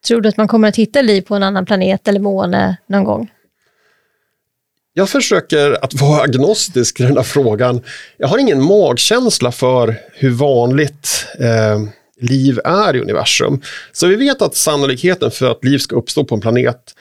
Tror 0.07 0.21
du 0.21 0.29
att 0.29 0.37
man 0.37 0.49
kommer 0.49 0.69
att 0.69 0.77
hitta 0.77 1.03
liv 1.03 1.23
på 1.23 1.35
en 1.35 1.43
annan 1.43 1.67
planet 1.67 2.09
eller 2.09 2.21
måne 2.21 2.77
någon 2.87 3.05
gång? 3.05 3.31
Jag 4.93 5.09
försöker 5.09 5.85
att 5.85 5.95
vara 5.95 6.23
agnostisk 6.23 7.01
i 7.01 7.03
den 7.03 7.17
här 7.17 7.25
frågan. 7.25 7.83
Jag 8.17 8.29
har 8.29 8.39
ingen 8.39 8.63
magkänsla 8.63 9.53
för 9.53 9.97
hur 10.15 10.31
vanligt 10.31 11.27
eh, 11.39 11.81
liv 12.21 12.61
är 12.65 12.97
i 12.97 13.01
universum. 13.01 13.63
Så 13.93 14.07
vi 14.07 14.17
vet 14.17 14.43
att 14.43 14.57
sannolikheten 14.57 15.31
för 15.31 15.51
att 15.51 15.65
liv 15.65 15.79
ska 15.79 15.97
uppstå 15.97 16.25
på 16.25 16.35
en 16.35 16.41
planet 16.41 16.95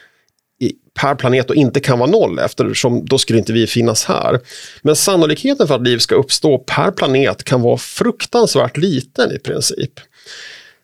per 1.00 1.16
planet 1.16 1.50
och 1.50 1.56
inte 1.56 1.80
kan 1.80 2.00
vara 2.00 2.10
noll 2.10 2.40
eftersom 2.40 3.06
då 3.06 3.18
skulle 3.18 3.40
inte 3.40 3.54
vi 3.54 3.68
finnas 3.68 4.06
här. 4.06 4.40
Men 4.82 4.96
sannolikheten 4.96 5.68
för 5.68 5.76
att 5.76 5.84
liv 5.84 5.98
ska 5.98 6.16
uppstå 6.16 6.58
per 6.58 6.92
planet 6.92 7.44
kan 7.44 7.62
vara 7.62 7.78
fruktansvärt 7.78 8.78
liten 8.78 9.32
i 9.32 9.40
princip. 9.40 9.92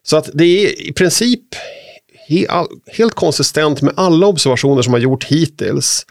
Så 0.04 0.18
att 0.18 0.30
det 0.34 0.46
är 0.46 0.82
i 0.82 0.94
princip 0.94 1.42
helt 2.88 3.14
konsistent 3.14 3.82
med 3.82 3.94
alla 3.98 4.28
observationer 4.28 4.82
som 4.82 4.94
har 4.94 5.00
gjort 5.00 5.24
hittills 5.24 6.06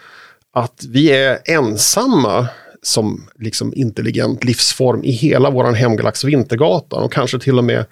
att 0.52 0.84
vi 0.88 1.12
är 1.12 1.38
ensamma 1.44 2.48
som 2.82 3.28
liksom 3.38 3.72
intelligent 3.76 4.44
livsform 4.44 5.04
i 5.04 5.10
hela 5.10 5.50
vår 5.50 5.72
hemgalax 5.72 6.24
Vintergatan 6.24 7.02
och 7.02 7.12
kanske 7.12 7.38
till 7.38 7.58
och 7.58 7.64
med 7.64 7.84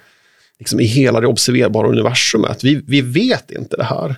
liksom 0.59 0.81
i 0.81 0.85
hela 0.85 1.21
det 1.21 1.27
observerbara 1.27 1.89
universumet. 1.89 2.65
Vi, 2.65 2.83
vi 2.87 3.01
vet 3.01 3.51
inte 3.51 3.77
det 3.77 3.85
här. 3.85 4.17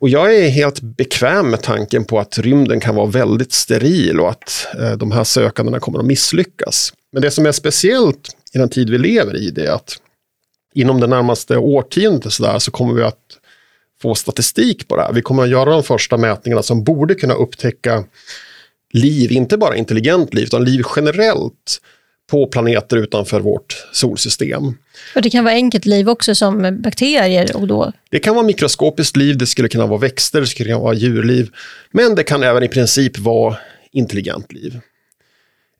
Och 0.00 0.08
jag 0.08 0.36
är 0.36 0.48
helt 0.48 0.80
bekväm 0.80 1.50
med 1.50 1.62
tanken 1.62 2.04
på 2.04 2.18
att 2.18 2.38
rymden 2.38 2.80
kan 2.80 2.94
vara 2.94 3.06
väldigt 3.06 3.52
steril 3.52 4.20
och 4.20 4.30
att 4.30 4.66
eh, 4.80 4.92
de 4.92 5.12
här 5.12 5.24
sökandena 5.24 5.80
kommer 5.80 5.98
att 5.98 6.04
misslyckas. 6.04 6.92
Men 7.12 7.22
det 7.22 7.30
som 7.30 7.46
är 7.46 7.52
speciellt 7.52 8.36
i 8.52 8.58
den 8.58 8.68
tid 8.68 8.90
vi 8.90 8.98
lever 8.98 9.36
i 9.36 9.50
det 9.50 9.66
är 9.66 9.72
att 9.72 9.96
inom 10.74 11.00
det 11.00 11.06
närmaste 11.06 11.56
årtiondet 11.56 12.32
så, 12.32 12.42
där, 12.42 12.58
så 12.58 12.70
kommer 12.70 12.94
vi 12.94 13.02
att 13.02 13.38
få 14.02 14.14
statistik 14.14 14.88
på 14.88 14.96
det 14.96 15.02
här. 15.02 15.12
Vi 15.12 15.22
kommer 15.22 15.42
att 15.42 15.48
göra 15.48 15.70
de 15.70 15.82
första 15.82 16.16
mätningarna 16.16 16.62
som 16.62 16.84
borde 16.84 17.14
kunna 17.14 17.34
upptäcka 17.34 18.04
liv, 18.92 19.32
inte 19.32 19.58
bara 19.58 19.76
intelligent 19.76 20.34
liv, 20.34 20.44
utan 20.44 20.64
liv 20.64 20.82
generellt 20.96 21.80
på 22.30 22.46
planeter 22.46 22.96
utanför 22.96 23.40
vårt 23.40 23.86
solsystem. 23.92 24.74
Och 25.14 25.22
det 25.22 25.30
kan 25.30 25.44
vara 25.44 25.54
enkelt 25.54 25.86
liv 25.86 26.08
också 26.08 26.34
som 26.34 26.82
bakterier? 26.82 27.56
Och 27.56 27.66
då... 27.66 27.92
Det 28.10 28.18
kan 28.18 28.34
vara 28.34 28.46
mikroskopiskt 28.46 29.16
liv, 29.16 29.38
det 29.38 29.46
skulle 29.46 29.68
kunna 29.68 29.86
vara 29.86 30.00
växter, 30.00 30.40
det 30.40 30.46
skulle 30.46 30.68
kunna 30.68 30.82
vara 30.82 30.94
djurliv. 30.94 31.50
Men 31.90 32.14
det 32.14 32.22
kan 32.22 32.42
även 32.42 32.62
i 32.62 32.68
princip 32.68 33.18
vara 33.18 33.56
intelligent 33.92 34.52
liv. 34.52 34.80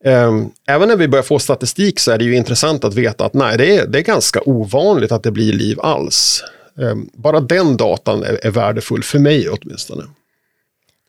Ehm, 0.05 0.49
även 0.67 0.87
när 0.87 0.95
vi 0.95 1.07
börjar 1.07 1.23
få 1.23 1.39
statistik 1.39 1.99
så 1.99 2.11
är 2.11 2.17
det 2.17 2.23
ju 2.23 2.35
intressant 2.35 2.83
att 2.83 2.93
veta 2.93 3.25
att 3.25 3.33
nej, 3.33 3.57
det 3.57 3.77
är, 3.77 3.87
det 3.87 3.99
är 3.99 4.03
ganska 4.03 4.41
ovanligt 4.45 5.11
att 5.11 5.23
det 5.23 5.31
blir 5.31 5.53
liv 5.53 5.79
alls. 5.79 6.43
Ehm, 6.79 7.09
bara 7.13 7.39
den 7.39 7.77
datan 7.77 8.23
är, 8.23 8.45
är 8.45 8.51
värdefull, 8.51 9.03
för 9.03 9.19
mig 9.19 9.49
åtminstone. 9.49 10.03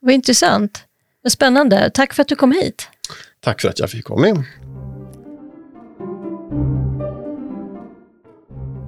Vad 0.00 0.14
intressant. 0.14 0.82
Vad 1.22 1.32
spännande. 1.32 1.90
Tack 1.94 2.14
för 2.14 2.22
att 2.22 2.28
du 2.28 2.36
kom 2.36 2.52
hit. 2.52 2.88
Tack 3.40 3.60
för 3.60 3.68
att 3.68 3.78
jag 3.78 3.90
fick 3.90 4.04
komma 4.04 4.20
med. 4.20 4.44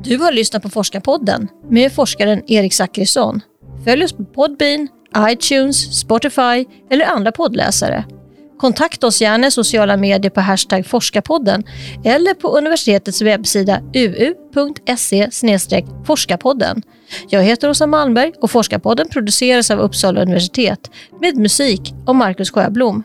Du 0.05 0.17
har 0.17 0.33
lyssnat 0.33 0.63
på 0.63 0.69
Forskarpodden 0.69 1.49
med 1.71 1.93
forskaren 1.93 2.43
Erik 2.47 2.75
Zackrisson. 2.75 3.41
Följ 3.85 4.05
oss 4.05 4.13
på 4.13 4.25
Podbean, 4.25 4.89
iTunes, 5.19 6.01
Spotify 6.01 6.67
eller 6.91 7.07
andra 7.07 7.33
poddläsare. 7.33 8.05
Kontakta 8.59 9.07
oss 9.07 9.21
gärna 9.21 9.47
i 9.47 9.51
sociala 9.51 9.97
medier 9.97 10.31
på 10.31 10.41
hashtag 10.41 10.87
forskarpodden 10.87 11.65
eller 12.05 12.35
på 12.35 12.49
universitetets 12.49 13.23
webbsida 13.23 13.81
uu.se 13.95 15.31
forskarpodden. 16.07 16.83
Jag 17.29 17.43
heter 17.43 17.71
Åsa 17.71 17.87
Malmberg 17.87 18.33
och 18.41 18.51
Forskarpodden 18.51 19.09
produceras 19.09 19.71
av 19.71 19.79
Uppsala 19.79 20.23
universitet 20.23 20.91
med 21.21 21.37
musik 21.37 21.95
av 22.07 22.15
Marcus 22.15 22.51
Sjöblom. 22.51 23.03